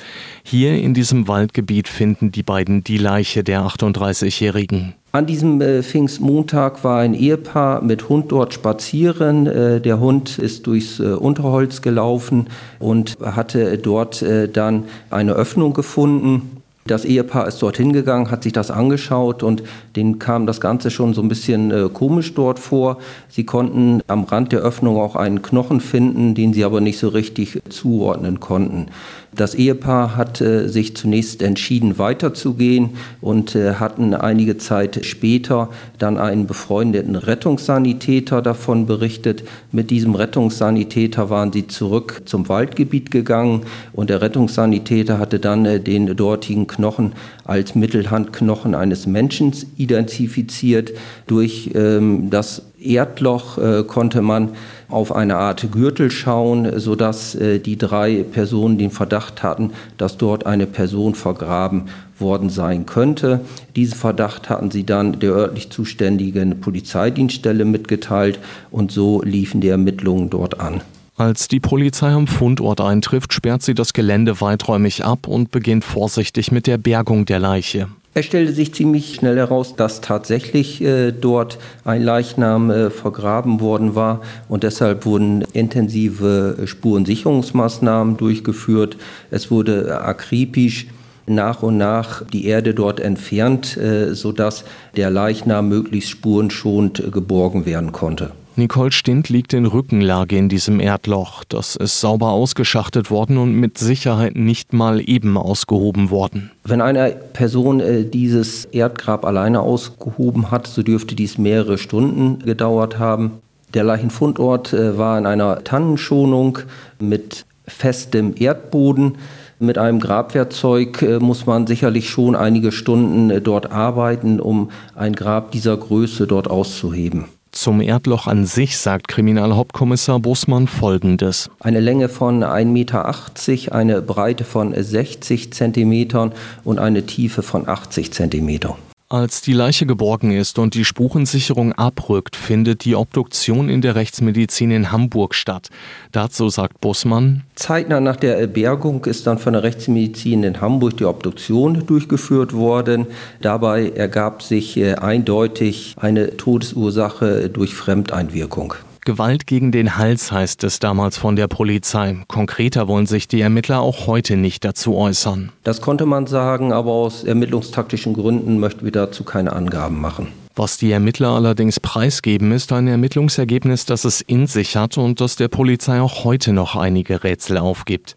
Hier 0.44 0.80
in 0.80 0.94
diesem 0.94 1.28
Waldgebiet 1.28 1.88
finden 1.88 2.30
die 2.30 2.42
beiden 2.42 2.84
die 2.84 2.98
Leiche 2.98 3.42
der 3.42 3.62
38-Jährigen. 3.62 4.94
An 5.10 5.24
diesem 5.24 5.60
äh, 5.62 5.82
Pfingstmontag 5.82 6.84
war 6.84 7.00
ein 7.00 7.14
Ehepaar 7.14 7.82
mit 7.82 8.10
Hund 8.10 8.30
dort 8.30 8.52
spazieren. 8.52 9.46
Äh, 9.46 9.80
der 9.80 10.00
Hund 10.00 10.38
ist 10.38 10.66
durchs 10.66 11.00
äh, 11.00 11.04
Unterholz 11.14 11.80
gelaufen 11.80 12.48
und 12.78 13.16
hatte 13.22 13.78
dort 13.78 14.20
äh, 14.20 14.48
dann 14.48 14.84
eine 15.08 15.32
Öffnung 15.32 15.72
gefunden. 15.72 16.58
Das 16.88 17.04
Ehepaar 17.04 17.46
ist 17.46 17.60
dorthin 17.60 17.92
gegangen, 17.92 18.30
hat 18.30 18.42
sich 18.42 18.52
das 18.52 18.70
angeschaut 18.70 19.42
und 19.42 19.62
denen 19.94 20.18
kam 20.18 20.46
das 20.46 20.60
Ganze 20.60 20.90
schon 20.90 21.12
so 21.12 21.20
ein 21.20 21.28
bisschen 21.28 21.70
äh, 21.70 21.88
komisch 21.92 22.34
dort 22.34 22.58
vor. 22.58 22.98
Sie 23.28 23.44
konnten 23.44 24.00
am 24.08 24.24
Rand 24.24 24.52
der 24.52 24.60
Öffnung 24.60 24.98
auch 24.98 25.14
einen 25.14 25.42
Knochen 25.42 25.80
finden, 25.80 26.34
den 26.34 26.54
sie 26.54 26.64
aber 26.64 26.80
nicht 26.80 26.98
so 26.98 27.08
richtig 27.08 27.60
zuordnen 27.68 28.40
konnten. 28.40 28.86
Das 29.34 29.54
Ehepaar 29.54 30.16
hat 30.16 30.40
äh, 30.40 30.68
sich 30.68 30.96
zunächst 30.96 31.42
entschieden, 31.42 31.98
weiterzugehen 31.98 32.90
und 33.20 33.54
äh, 33.54 33.74
hatten 33.74 34.14
einige 34.14 34.56
Zeit 34.56 35.04
später 35.04 35.68
dann 35.98 36.16
einen 36.16 36.46
befreundeten 36.46 37.14
Rettungssanitäter 37.14 38.40
davon 38.40 38.86
berichtet. 38.86 39.44
Mit 39.70 39.90
diesem 39.90 40.14
Rettungssanitäter 40.14 41.28
waren 41.28 41.52
sie 41.52 41.66
zurück 41.66 42.22
zum 42.24 42.48
Waldgebiet 42.48 43.10
gegangen 43.10 43.62
und 43.92 44.08
der 44.08 44.22
Rettungssanitäter 44.22 45.18
hatte 45.18 45.38
dann 45.38 45.66
äh, 45.66 45.78
den 45.78 46.16
dortigen 46.16 46.66
Knochen 46.66 47.12
als 47.44 47.74
Mittelhandknochen 47.74 48.74
eines 48.74 49.06
Menschen 49.06 49.52
identifiziert. 49.76 50.92
Durch 51.26 51.70
ähm, 51.74 52.30
das 52.30 52.62
Erdloch 52.80 53.58
äh, 53.58 53.82
konnte 53.84 54.22
man 54.22 54.50
auf 54.88 55.14
eine 55.14 55.36
Art 55.36 55.70
Gürtel 55.72 56.10
schauen, 56.10 56.78
sodass 56.78 57.34
äh, 57.34 57.58
die 57.58 57.76
drei 57.76 58.22
Personen 58.22 58.78
den 58.78 58.90
Verdacht 58.90 59.42
hatten, 59.42 59.72
dass 59.96 60.16
dort 60.16 60.46
eine 60.46 60.66
Person 60.66 61.14
vergraben 61.14 61.84
worden 62.18 62.50
sein 62.50 62.86
könnte. 62.86 63.40
Diesen 63.76 63.96
Verdacht 63.96 64.48
hatten 64.48 64.70
sie 64.70 64.84
dann 64.84 65.18
der 65.18 65.32
örtlich 65.32 65.70
zuständigen 65.70 66.60
Polizeidienststelle 66.60 67.64
mitgeteilt 67.64 68.38
und 68.70 68.90
so 68.90 69.22
liefen 69.22 69.60
die 69.60 69.68
Ermittlungen 69.68 70.30
dort 70.30 70.60
an. 70.60 70.80
Als 71.16 71.48
die 71.48 71.58
Polizei 71.58 72.10
am 72.12 72.28
Fundort 72.28 72.80
eintrifft, 72.80 73.32
sperrt 73.32 73.62
sie 73.62 73.74
das 73.74 73.92
Gelände 73.92 74.40
weiträumig 74.40 75.04
ab 75.04 75.26
und 75.26 75.50
beginnt 75.50 75.82
vorsichtig 75.82 76.52
mit 76.52 76.68
der 76.68 76.78
Bergung 76.78 77.24
der 77.24 77.40
Leiche. 77.40 77.88
Es 78.18 78.26
stellte 78.26 78.52
sich 78.52 78.74
ziemlich 78.74 79.14
schnell 79.14 79.36
heraus, 79.36 79.76
dass 79.76 80.00
tatsächlich 80.00 80.82
äh, 80.82 81.12
dort 81.12 81.56
ein 81.84 82.02
Leichnam 82.02 82.68
äh, 82.68 82.90
vergraben 82.90 83.60
worden 83.60 83.94
war 83.94 84.22
und 84.48 84.64
deshalb 84.64 85.06
wurden 85.06 85.42
intensive 85.52 86.56
Spurensicherungsmaßnahmen 86.64 88.16
durchgeführt. 88.16 88.96
Es 89.30 89.52
wurde 89.52 90.00
akribisch 90.00 90.88
nach 91.26 91.62
und 91.62 91.78
nach 91.78 92.24
die 92.26 92.46
Erde 92.46 92.74
dort 92.74 92.98
entfernt, 92.98 93.76
äh, 93.76 94.12
sodass 94.16 94.64
der 94.96 95.12
Leichnam 95.12 95.68
möglichst 95.68 96.10
spurenschonend 96.10 96.98
äh, 96.98 97.10
geborgen 97.10 97.66
werden 97.66 97.92
konnte. 97.92 98.32
Nicole 98.58 98.90
Stint 98.90 99.28
liegt 99.28 99.54
in 99.54 99.66
Rückenlage 99.66 100.36
in 100.36 100.48
diesem 100.48 100.80
Erdloch. 100.80 101.44
Das 101.48 101.76
ist 101.76 102.00
sauber 102.00 102.30
ausgeschachtet 102.30 103.10
worden 103.10 103.38
und 103.38 103.54
mit 103.54 103.78
Sicherheit 103.78 104.36
nicht 104.36 104.72
mal 104.72 105.00
eben 105.08 105.38
ausgehoben 105.38 106.10
worden. 106.10 106.50
Wenn 106.64 106.80
eine 106.80 107.16
Person 107.32 107.80
äh, 107.80 108.04
dieses 108.04 108.64
Erdgrab 108.66 109.24
alleine 109.24 109.60
ausgehoben 109.60 110.50
hat, 110.50 110.66
so 110.66 110.82
dürfte 110.82 111.14
dies 111.14 111.38
mehrere 111.38 111.78
Stunden 111.78 112.40
gedauert 112.40 112.98
haben. 112.98 113.38
Der 113.74 113.84
Leichenfundort 113.84 114.72
äh, 114.72 114.98
war 114.98 115.16
in 115.18 115.26
einer 115.26 115.62
Tannenschonung 115.62 116.58
mit 116.98 117.46
festem 117.66 118.34
Erdboden. 118.36 119.18
Mit 119.60 119.78
einem 119.78 120.00
Grabwerkzeug 120.00 121.02
äh, 121.02 121.18
muss 121.18 121.46
man 121.46 121.66
sicherlich 121.66 122.10
schon 122.10 122.34
einige 122.34 122.72
Stunden 122.72 123.30
äh, 123.30 123.40
dort 123.40 123.70
arbeiten, 123.70 124.40
um 124.40 124.70
ein 124.94 125.14
Grab 125.14 125.52
dieser 125.52 125.76
Größe 125.76 126.26
dort 126.26 126.48
auszuheben. 126.48 127.26
Zum 127.58 127.80
Erdloch 127.80 128.28
an 128.28 128.46
sich 128.46 128.78
sagt 128.78 129.08
Kriminalhauptkommissar 129.08 130.20
Bussmann 130.20 130.68
Folgendes. 130.68 131.50
Eine 131.58 131.80
Länge 131.80 132.08
von 132.08 132.44
1,80 132.44 132.64
Meter, 132.66 133.74
eine 133.74 134.00
Breite 134.00 134.44
von 134.44 134.72
60 134.80 135.52
Zentimetern 135.52 136.30
und 136.62 136.78
eine 136.78 137.04
Tiefe 137.04 137.42
von 137.42 137.68
80 137.68 138.12
Zentimetern. 138.12 138.76
Als 139.10 139.40
die 139.40 139.54
Leiche 139.54 139.86
geborgen 139.86 140.32
ist 140.32 140.58
und 140.58 140.74
die 140.74 140.84
Spurensicherung 140.84 141.72
abrückt, 141.72 142.36
findet 142.36 142.84
die 142.84 142.94
Obduktion 142.94 143.70
in 143.70 143.80
der 143.80 143.94
Rechtsmedizin 143.94 144.70
in 144.70 144.92
Hamburg 144.92 145.34
statt. 145.34 145.70
Dazu 146.12 146.50
sagt 146.50 146.82
Bussmann. 146.82 147.42
Zeitnah 147.54 148.00
nach 148.00 148.16
der 148.16 148.46
Bergung 148.48 149.06
ist 149.06 149.26
dann 149.26 149.38
von 149.38 149.54
der 149.54 149.62
Rechtsmedizin 149.62 150.44
in 150.44 150.60
Hamburg 150.60 150.98
die 150.98 151.06
Obduktion 151.06 151.86
durchgeführt 151.86 152.52
worden. 152.52 153.06
Dabei 153.40 153.88
ergab 153.88 154.42
sich 154.42 154.76
äh, 154.76 154.96
eindeutig 154.96 155.94
eine 155.98 156.36
Todesursache 156.36 157.48
durch 157.48 157.74
Fremdeinwirkung. 157.74 158.74
Gewalt 159.08 159.46
gegen 159.46 159.72
den 159.72 159.96
Hals 159.96 160.32
heißt 160.32 160.64
es 160.64 160.80
damals 160.80 161.16
von 161.16 161.34
der 161.34 161.48
Polizei. 161.48 162.18
Konkreter 162.28 162.88
wollen 162.88 163.06
sich 163.06 163.26
die 163.26 163.40
Ermittler 163.40 163.80
auch 163.80 164.06
heute 164.06 164.36
nicht 164.36 164.66
dazu 164.66 164.94
äußern. 164.94 165.50
Das 165.64 165.80
konnte 165.80 166.04
man 166.04 166.26
sagen, 166.26 166.74
aber 166.74 166.92
aus 166.92 167.24
ermittlungstaktischen 167.24 168.12
Gründen 168.12 168.60
möchten 168.60 168.84
wir 168.84 168.92
dazu 168.92 169.24
keine 169.24 169.54
Angaben 169.54 169.98
machen. 169.98 170.26
Was 170.54 170.76
die 170.76 170.92
Ermittler 170.92 171.30
allerdings 171.30 171.80
preisgeben, 171.80 172.52
ist 172.52 172.70
ein 172.70 172.86
Ermittlungsergebnis, 172.86 173.86
das 173.86 174.04
es 174.04 174.20
in 174.20 174.46
sich 174.46 174.76
hat 174.76 174.98
und 174.98 175.22
das 175.22 175.36
der 175.36 175.48
Polizei 175.48 176.02
auch 176.02 176.24
heute 176.24 176.52
noch 176.52 176.76
einige 176.76 177.24
Rätsel 177.24 177.56
aufgibt. 177.56 178.14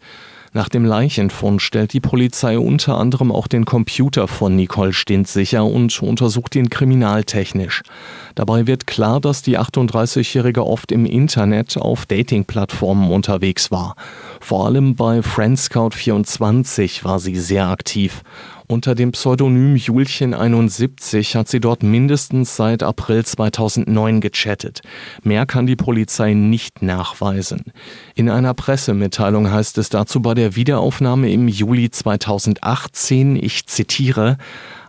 Nach 0.54 0.68
dem 0.68 0.84
Leichenfund 0.84 1.62
stellt 1.62 1.94
die 1.94 2.00
Polizei 2.00 2.58
unter 2.58 2.98
anderem 2.98 3.32
auch 3.32 3.46
den 3.46 3.64
Computer 3.64 4.28
von 4.28 4.54
Nicole 4.54 4.92
Stint 4.92 5.26
sicher 5.26 5.64
und 5.64 6.02
untersucht 6.02 6.54
ihn 6.56 6.68
kriminaltechnisch. 6.68 7.82
Dabei 8.34 8.66
wird 8.66 8.86
klar, 8.86 9.18
dass 9.18 9.40
die 9.40 9.58
38-Jährige 9.58 10.66
oft 10.66 10.92
im 10.92 11.06
Internet 11.06 11.78
auf 11.78 12.04
Dating-Plattformen 12.04 13.10
unterwegs 13.10 13.70
war. 13.70 13.96
Vor 14.40 14.66
allem 14.66 14.94
bei 14.94 15.20
Friendscout24 15.20 17.02
war 17.02 17.18
sie 17.18 17.36
sehr 17.36 17.68
aktiv. 17.68 18.22
Unter 18.68 18.94
dem 18.94 19.12
Pseudonym 19.12 19.76
Julchen71 19.76 21.34
hat 21.36 21.48
sie 21.48 21.60
dort 21.60 21.82
mindestens 21.82 22.56
seit 22.56 22.82
April 22.82 23.24
2009 23.24 24.20
gechattet. 24.20 24.80
Mehr 25.22 25.46
kann 25.46 25.66
die 25.66 25.76
Polizei 25.76 26.34
nicht 26.34 26.82
nachweisen. 26.82 27.72
In 28.14 28.30
einer 28.30 28.54
Pressemitteilung 28.54 29.50
heißt 29.50 29.78
es 29.78 29.88
dazu 29.88 30.22
bei 30.22 30.34
der 30.34 30.56
Wiederaufnahme 30.56 31.30
im 31.32 31.48
Juli 31.48 31.90
2018, 31.90 33.36
ich 33.36 33.66
zitiere, 33.66 34.38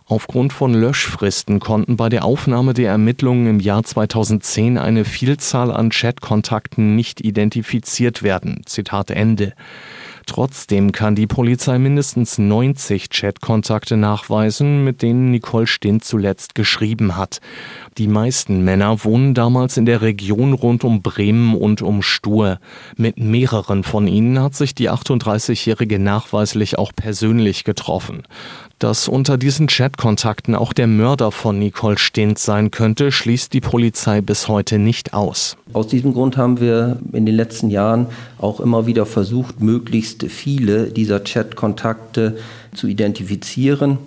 Aufgrund 0.06 0.52
von 0.52 0.74
Löschfristen 0.74 1.60
konnten 1.60 1.96
bei 1.96 2.10
der 2.10 2.26
Aufnahme 2.26 2.74
der 2.74 2.90
Ermittlungen 2.90 3.46
im 3.46 3.60
Jahr 3.60 3.84
2010 3.84 4.76
eine 4.76 5.06
Vielzahl 5.06 5.70
an 5.70 5.88
Chatkontakten 5.88 6.94
nicht 6.94 7.22
identifiziert 7.22 8.22
werden. 8.22 8.60
Zitat 8.66 9.10
Ende. 9.10 9.54
Trotzdem 10.26 10.92
kann 10.92 11.14
die 11.14 11.26
Polizei 11.26 11.78
mindestens 11.78 12.38
90 12.38 13.10
Chatkontakte 13.10 13.96
nachweisen, 13.96 14.82
mit 14.82 15.02
denen 15.02 15.30
Nicole 15.30 15.66
Stint 15.66 16.04
zuletzt 16.04 16.54
geschrieben 16.54 17.16
hat. 17.16 17.40
Die 17.98 18.08
meisten 18.08 18.64
Männer 18.64 19.04
wohnen 19.04 19.34
damals 19.34 19.76
in 19.76 19.84
der 19.84 20.00
Region 20.00 20.54
rund 20.54 20.82
um 20.82 21.02
Bremen 21.02 21.54
und 21.54 21.82
um 21.82 22.00
Stur. 22.00 22.58
Mit 22.96 23.18
mehreren 23.18 23.84
von 23.84 24.06
ihnen 24.06 24.40
hat 24.40 24.54
sich 24.54 24.74
die 24.74 24.90
38-Jährige 24.90 25.98
nachweislich 25.98 26.78
auch 26.78 26.92
persönlich 26.94 27.64
getroffen. 27.64 28.22
Dass 28.78 29.08
unter 29.08 29.38
diesen 29.38 29.68
Chatkontakten 29.68 30.54
auch 30.54 30.72
der 30.72 30.86
Mörder 30.86 31.30
von 31.30 31.58
Nicole 31.58 31.98
Stint 31.98 32.38
sein 32.38 32.70
könnte, 32.70 33.12
schließt 33.12 33.52
die 33.52 33.60
Polizei 33.60 34.20
bis 34.20 34.48
heute 34.48 34.78
nicht 34.78 35.14
aus. 35.14 35.56
Aus 35.72 35.88
diesem 35.88 36.12
Grund 36.12 36.36
haben 36.36 36.60
wir 36.60 36.98
in 37.12 37.24
den 37.24 37.36
letzten 37.36 37.70
Jahren 37.70 38.06
auch 38.38 38.60
immer 38.60 38.86
wieder 38.86 39.06
versucht, 39.06 39.60
möglichst 39.60 40.24
viele 40.24 40.88
dieser 40.88 41.20
Chatkontakte 41.20 42.36
zu 42.74 42.88
identifizieren. 42.88 43.98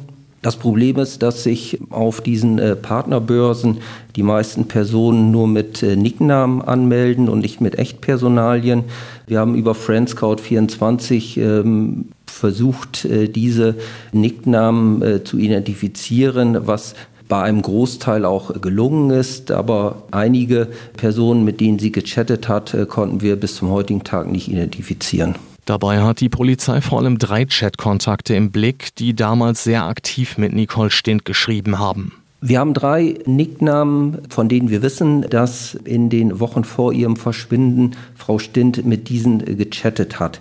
Das 0.42 0.56
Problem 0.56 0.98
ist, 0.98 1.24
dass 1.24 1.44
sich 1.44 1.80
auf 1.90 2.22
diesen 2.22 2.60
äh, 2.60 2.76
Partnerbörsen 2.76 3.80
die 4.16 4.24
meisten 4.24 4.68
Personen 4.68 5.32
nur 5.32 5.48
mit 5.48 5.82
äh, 5.82 5.96
Nicknamen 5.96 6.62
anmelden 6.62 7.28
und 7.28 7.40
nicht 7.40 7.60
mit 7.60 7.80
Echtpersonalien. 7.80 8.84
Wir 9.26 9.40
haben 9.40 9.56
über 9.56 9.74
Friendscout24 9.74 11.42
ähm, 11.42 12.06
versucht, 12.38 13.06
äh, 13.06 13.28
diese 13.28 13.76
Nicknamen 14.12 15.02
äh, 15.02 15.24
zu 15.24 15.38
identifizieren, 15.38 16.68
was 16.68 16.96
bei 17.28 17.44
einem 17.44 17.62
Großteil 17.62 18.26
auch 18.26 18.62
gelungen 18.62 19.10
ist, 19.10 19.52
aber 19.52 20.04
einige 20.12 20.68
Personen, 20.96 21.44
mit 21.44 21.60
denen 21.60 21.80
sie 21.80 21.92
gechattet 21.92 22.48
hat, 22.48 22.74
äh, 22.74 22.86
konnten 22.86 23.22
wir 23.22 23.36
bis 23.36 23.56
zum 23.56 23.70
heutigen 23.70 24.04
Tag 24.04 24.32
nicht 24.32 24.48
identifizieren. 24.48 25.36
Dabei 25.66 26.02
hat 26.02 26.22
die 26.22 26.30
Polizei 26.30 26.80
vor 26.80 27.00
allem 27.00 27.18
drei 27.18 27.46
Chatkontakte 27.46 28.34
im 28.34 28.52
Blick, 28.52 28.96
die 28.96 29.14
damals 29.14 29.66
sehr 29.66 29.84
aktiv 29.84 30.38
mit 30.38 30.54
Nicole 30.54 30.92
Stint 30.92 31.26
geschrieben 31.26 31.78
haben. 31.78 32.14
Wir 32.40 32.60
haben 32.60 32.74
drei 32.74 33.16
Nicknamen, 33.26 34.20
von 34.30 34.48
denen 34.48 34.70
wir 34.70 34.82
wissen, 34.82 35.24
dass 35.30 35.74
in 35.74 36.10
den 36.10 36.40
Wochen 36.40 36.64
vor 36.64 36.94
ihrem 36.94 37.18
Verschwinden 37.18 37.98
Frau 38.16 38.40
Stint 38.40 38.86
mit 38.86 39.10
diesen 39.10 39.40
gechattet 39.58 40.20
hat. 40.20 40.40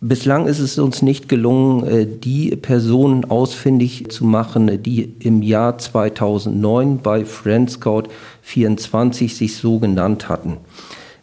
Bislang 0.00 0.46
ist 0.46 0.60
es 0.60 0.78
uns 0.78 1.02
nicht 1.02 1.28
gelungen, 1.28 1.84
äh, 1.84 2.06
die 2.06 2.54
Personen 2.54 3.24
ausfindig 3.24 4.10
zu 4.10 4.24
machen, 4.24 4.80
die 4.82 5.12
im 5.18 5.42
Jahr 5.42 5.78
2009 5.78 6.98
bei 6.98 7.24
Friendscout 7.24 8.04
24 8.42 9.34
sich 9.34 9.56
so 9.56 9.80
genannt 9.80 10.28
hatten. 10.28 10.58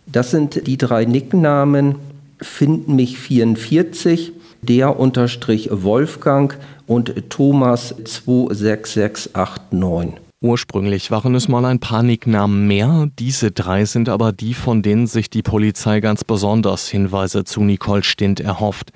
Das 0.05 0.31
sind 0.31 0.67
die 0.67 0.77
drei 0.77 1.05
Nicknamen 1.05 1.95
Finden 2.41 2.95
mich 2.95 3.17
44, 3.17 4.33
der 4.61 4.99
unterstrich 4.99 5.69
Wolfgang 5.71 6.57
und 6.85 7.29
Thomas 7.29 7.95
26689. 8.03 10.24
Ursprünglich 10.45 11.10
waren 11.10 11.34
es 11.34 11.47
mal 11.47 11.65
ein 11.65 11.79
paar 11.79 12.03
Nicknamen 12.03 12.67
mehr, 12.67 13.10
diese 13.17 13.49
drei 13.49 13.86
sind 13.86 14.10
aber 14.10 14.31
die, 14.31 14.53
von 14.53 14.84
denen 14.84 15.08
sich 15.08 15.31
die 15.31 15.41
Polizei 15.41 16.01
ganz 16.01 16.23
besonders 16.23 16.88
Hinweise 16.88 17.45
zu 17.45 17.63
Nicole 17.63 18.03
Stint 18.03 18.41
erhofft. 18.41 18.91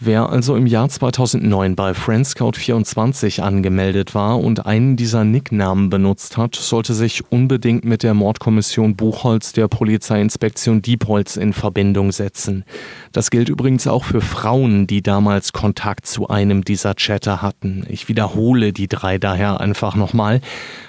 Wer 0.00 0.30
also 0.30 0.56
im 0.56 0.66
Jahr 0.66 0.88
2009 0.88 1.76
bei 1.76 1.90
Friendscout24 1.90 3.42
angemeldet 3.42 4.14
war 4.14 4.38
und 4.38 4.64
einen 4.64 4.96
dieser 4.96 5.24
Nicknamen 5.24 5.90
benutzt 5.90 6.38
hat, 6.38 6.54
sollte 6.54 6.94
sich 6.94 7.30
unbedingt 7.30 7.84
mit 7.84 8.02
der 8.02 8.14
Mordkommission 8.14 8.96
Buchholz 8.96 9.52
der 9.52 9.68
Polizeiinspektion 9.68 10.80
Diepholz 10.80 11.36
in 11.36 11.52
Verbindung 11.52 12.12
setzen. 12.12 12.64
Das 13.12 13.30
gilt 13.30 13.50
übrigens 13.50 13.88
auch 13.88 14.04
für 14.04 14.22
Frauen, 14.22 14.86
die 14.86 15.02
damals 15.02 15.52
Kontakt 15.52 16.06
zu 16.06 16.28
einem 16.28 16.64
dieser 16.64 16.94
Chatter 16.94 17.42
hatten. 17.42 17.84
Ich 17.90 18.08
wiederhole 18.08 18.72
die 18.72 18.88
drei 18.88 19.18
daher 19.18 19.60
einfach 19.60 19.96
nochmal. 19.96 20.40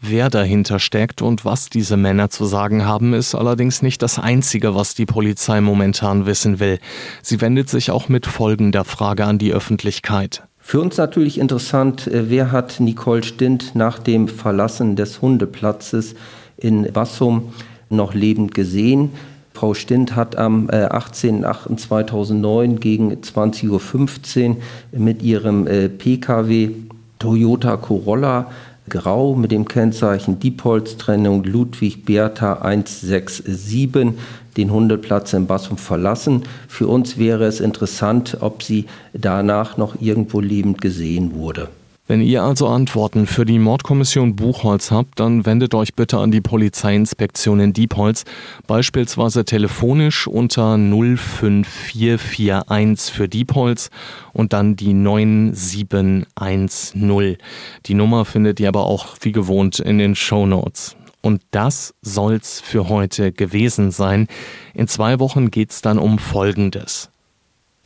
Wer 0.00 0.30
dahinter 0.30 0.78
steckt 0.78 1.22
und 1.22 1.44
was 1.44 1.70
diese 1.70 1.96
Männer 1.96 2.30
zu 2.30 2.46
sagen 2.46 2.84
haben, 2.84 3.14
ist 3.14 3.34
allerdings 3.34 3.82
nicht 3.82 4.02
das 4.02 4.18
Einzige, 4.18 4.74
was 4.74 4.94
die 4.94 5.06
Polizei 5.06 5.60
momentan 5.60 6.26
wissen 6.26 6.60
will. 6.60 6.78
Sie 7.22 7.40
wendet 7.40 7.68
sich 7.68 7.90
auch 7.90 8.08
mit 8.08 8.26
folgender 8.26 8.84
Frage 8.84 9.24
an 9.24 9.38
die 9.38 9.52
Öffentlichkeit. 9.52 10.42
Für 10.58 10.80
uns 10.80 10.96
natürlich 10.96 11.38
interessant, 11.38 12.08
äh, 12.08 12.28
wer 12.28 12.50
hat 12.50 12.80
Nicole 12.80 13.22
Stint 13.22 13.76
nach 13.76 14.00
dem 14.00 14.26
Verlassen 14.26 14.96
des 14.96 15.22
Hundeplatzes 15.22 16.16
in 16.56 16.92
Bassum 16.92 17.52
noch 17.88 18.14
lebend 18.14 18.52
gesehen? 18.52 19.12
Frau 19.56 19.72
Stint 19.72 20.14
hat 20.14 20.36
am 20.36 20.68
18.08.2009 20.68 22.74
äh, 22.74 22.76
gegen 22.76 23.14
20.15 23.14 24.50
Uhr 24.50 24.56
mit 24.92 25.22
ihrem 25.22 25.66
äh, 25.66 25.88
Pkw 25.88 26.72
Toyota 27.18 27.78
Corolla 27.78 28.50
Grau 28.90 29.34
mit 29.34 29.52
dem 29.52 29.66
Kennzeichen 29.66 30.38
Diepholz-Trennung 30.38 31.44
Ludwig 31.44 32.04
Bertha 32.04 32.60
167 32.60 34.12
den 34.58 34.70
Hundeplatz 34.70 35.32
in 35.32 35.46
Bassum 35.46 35.78
verlassen. 35.78 36.42
Für 36.68 36.88
uns 36.88 37.16
wäre 37.16 37.46
es 37.46 37.60
interessant, 37.60 38.36
ob 38.42 38.62
sie 38.62 38.84
danach 39.14 39.78
noch 39.78 40.02
irgendwo 40.02 40.40
lebend 40.40 40.82
gesehen 40.82 41.34
wurde. 41.34 41.68
Wenn 42.08 42.20
ihr 42.20 42.44
also 42.44 42.68
Antworten 42.68 43.26
für 43.26 43.44
die 43.44 43.58
Mordkommission 43.58 44.36
Buchholz 44.36 44.92
habt, 44.92 45.18
dann 45.18 45.44
wendet 45.44 45.74
euch 45.74 45.94
bitte 45.94 46.18
an 46.18 46.30
die 46.30 46.40
Polizeiinspektion 46.40 47.58
in 47.58 47.72
Diepholz, 47.72 48.24
beispielsweise 48.68 49.44
telefonisch 49.44 50.28
unter 50.28 50.78
05441 50.78 53.12
für 53.12 53.28
Diepholz 53.28 53.90
und 54.32 54.52
dann 54.52 54.76
die 54.76 54.94
9710. 54.94 57.38
Die 57.86 57.94
Nummer 57.94 58.24
findet 58.24 58.60
ihr 58.60 58.68
aber 58.68 58.86
auch 58.86 59.16
wie 59.22 59.32
gewohnt 59.32 59.80
in 59.80 59.98
den 59.98 60.14
Show 60.14 60.46
Notes. 60.46 60.94
Und 61.22 61.42
das 61.50 61.92
soll's 62.02 62.60
für 62.60 62.88
heute 62.88 63.32
gewesen 63.32 63.90
sein. 63.90 64.28
In 64.74 64.86
zwei 64.86 65.18
Wochen 65.18 65.50
geht's 65.50 65.82
dann 65.82 65.98
um 65.98 66.20
Folgendes. 66.20 67.10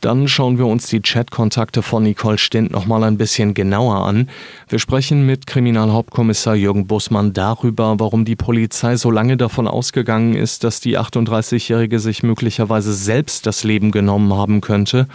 Dann 0.01 0.27
schauen 0.27 0.57
wir 0.57 0.65
uns 0.65 0.87
die 0.87 0.99
Chatkontakte 0.99 1.83
von 1.83 2.01
Nicole 2.01 2.39
Stint 2.39 2.71
noch 2.71 2.87
mal 2.87 3.03
ein 3.03 3.19
bisschen 3.19 3.53
genauer 3.53 4.03
an. 4.07 4.29
Wir 4.67 4.79
sprechen 4.79 5.27
mit 5.27 5.45
Kriminalhauptkommissar 5.45 6.55
Jürgen 6.55 6.87
Bussmann 6.87 7.33
darüber, 7.33 7.99
warum 7.99 8.25
die 8.25 8.35
Polizei 8.35 8.95
so 8.95 9.11
lange 9.11 9.37
davon 9.37 9.67
ausgegangen 9.67 10.33
ist, 10.33 10.63
dass 10.63 10.79
die 10.79 10.97
38-Jährige 10.97 11.99
sich 11.99 12.23
möglicherweise 12.23 12.93
selbst 12.93 13.45
das 13.45 13.63
Leben 13.63 13.91
genommen 13.91 14.33
haben 14.33 14.59
könnte. 14.61 15.07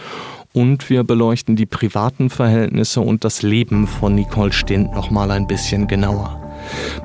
Und 0.53 0.89
wir 0.89 1.03
beleuchten 1.03 1.57
die 1.57 1.65
privaten 1.65 2.29
Verhältnisse 2.29 3.01
und 3.01 3.25
das 3.25 3.41
Leben 3.41 3.87
von 3.87 4.15
Nicole 4.15 4.53
Stint 4.53 4.93
noch 4.93 5.11
mal 5.11 5.31
ein 5.31 5.47
bisschen 5.47 5.87
genauer. 5.87 6.41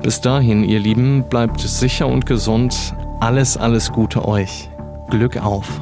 Bis 0.01 0.21
dahin, 0.21 0.63
ihr 0.63 0.79
Lieben, 0.79 1.25
bleibt 1.29 1.59
sicher 1.59 2.07
und 2.07 2.25
gesund. 2.25 2.95
Alles, 3.19 3.57
alles 3.57 3.91
Gute 3.91 4.25
euch. 4.25 4.69
Glück 5.09 5.35
auf. 5.35 5.81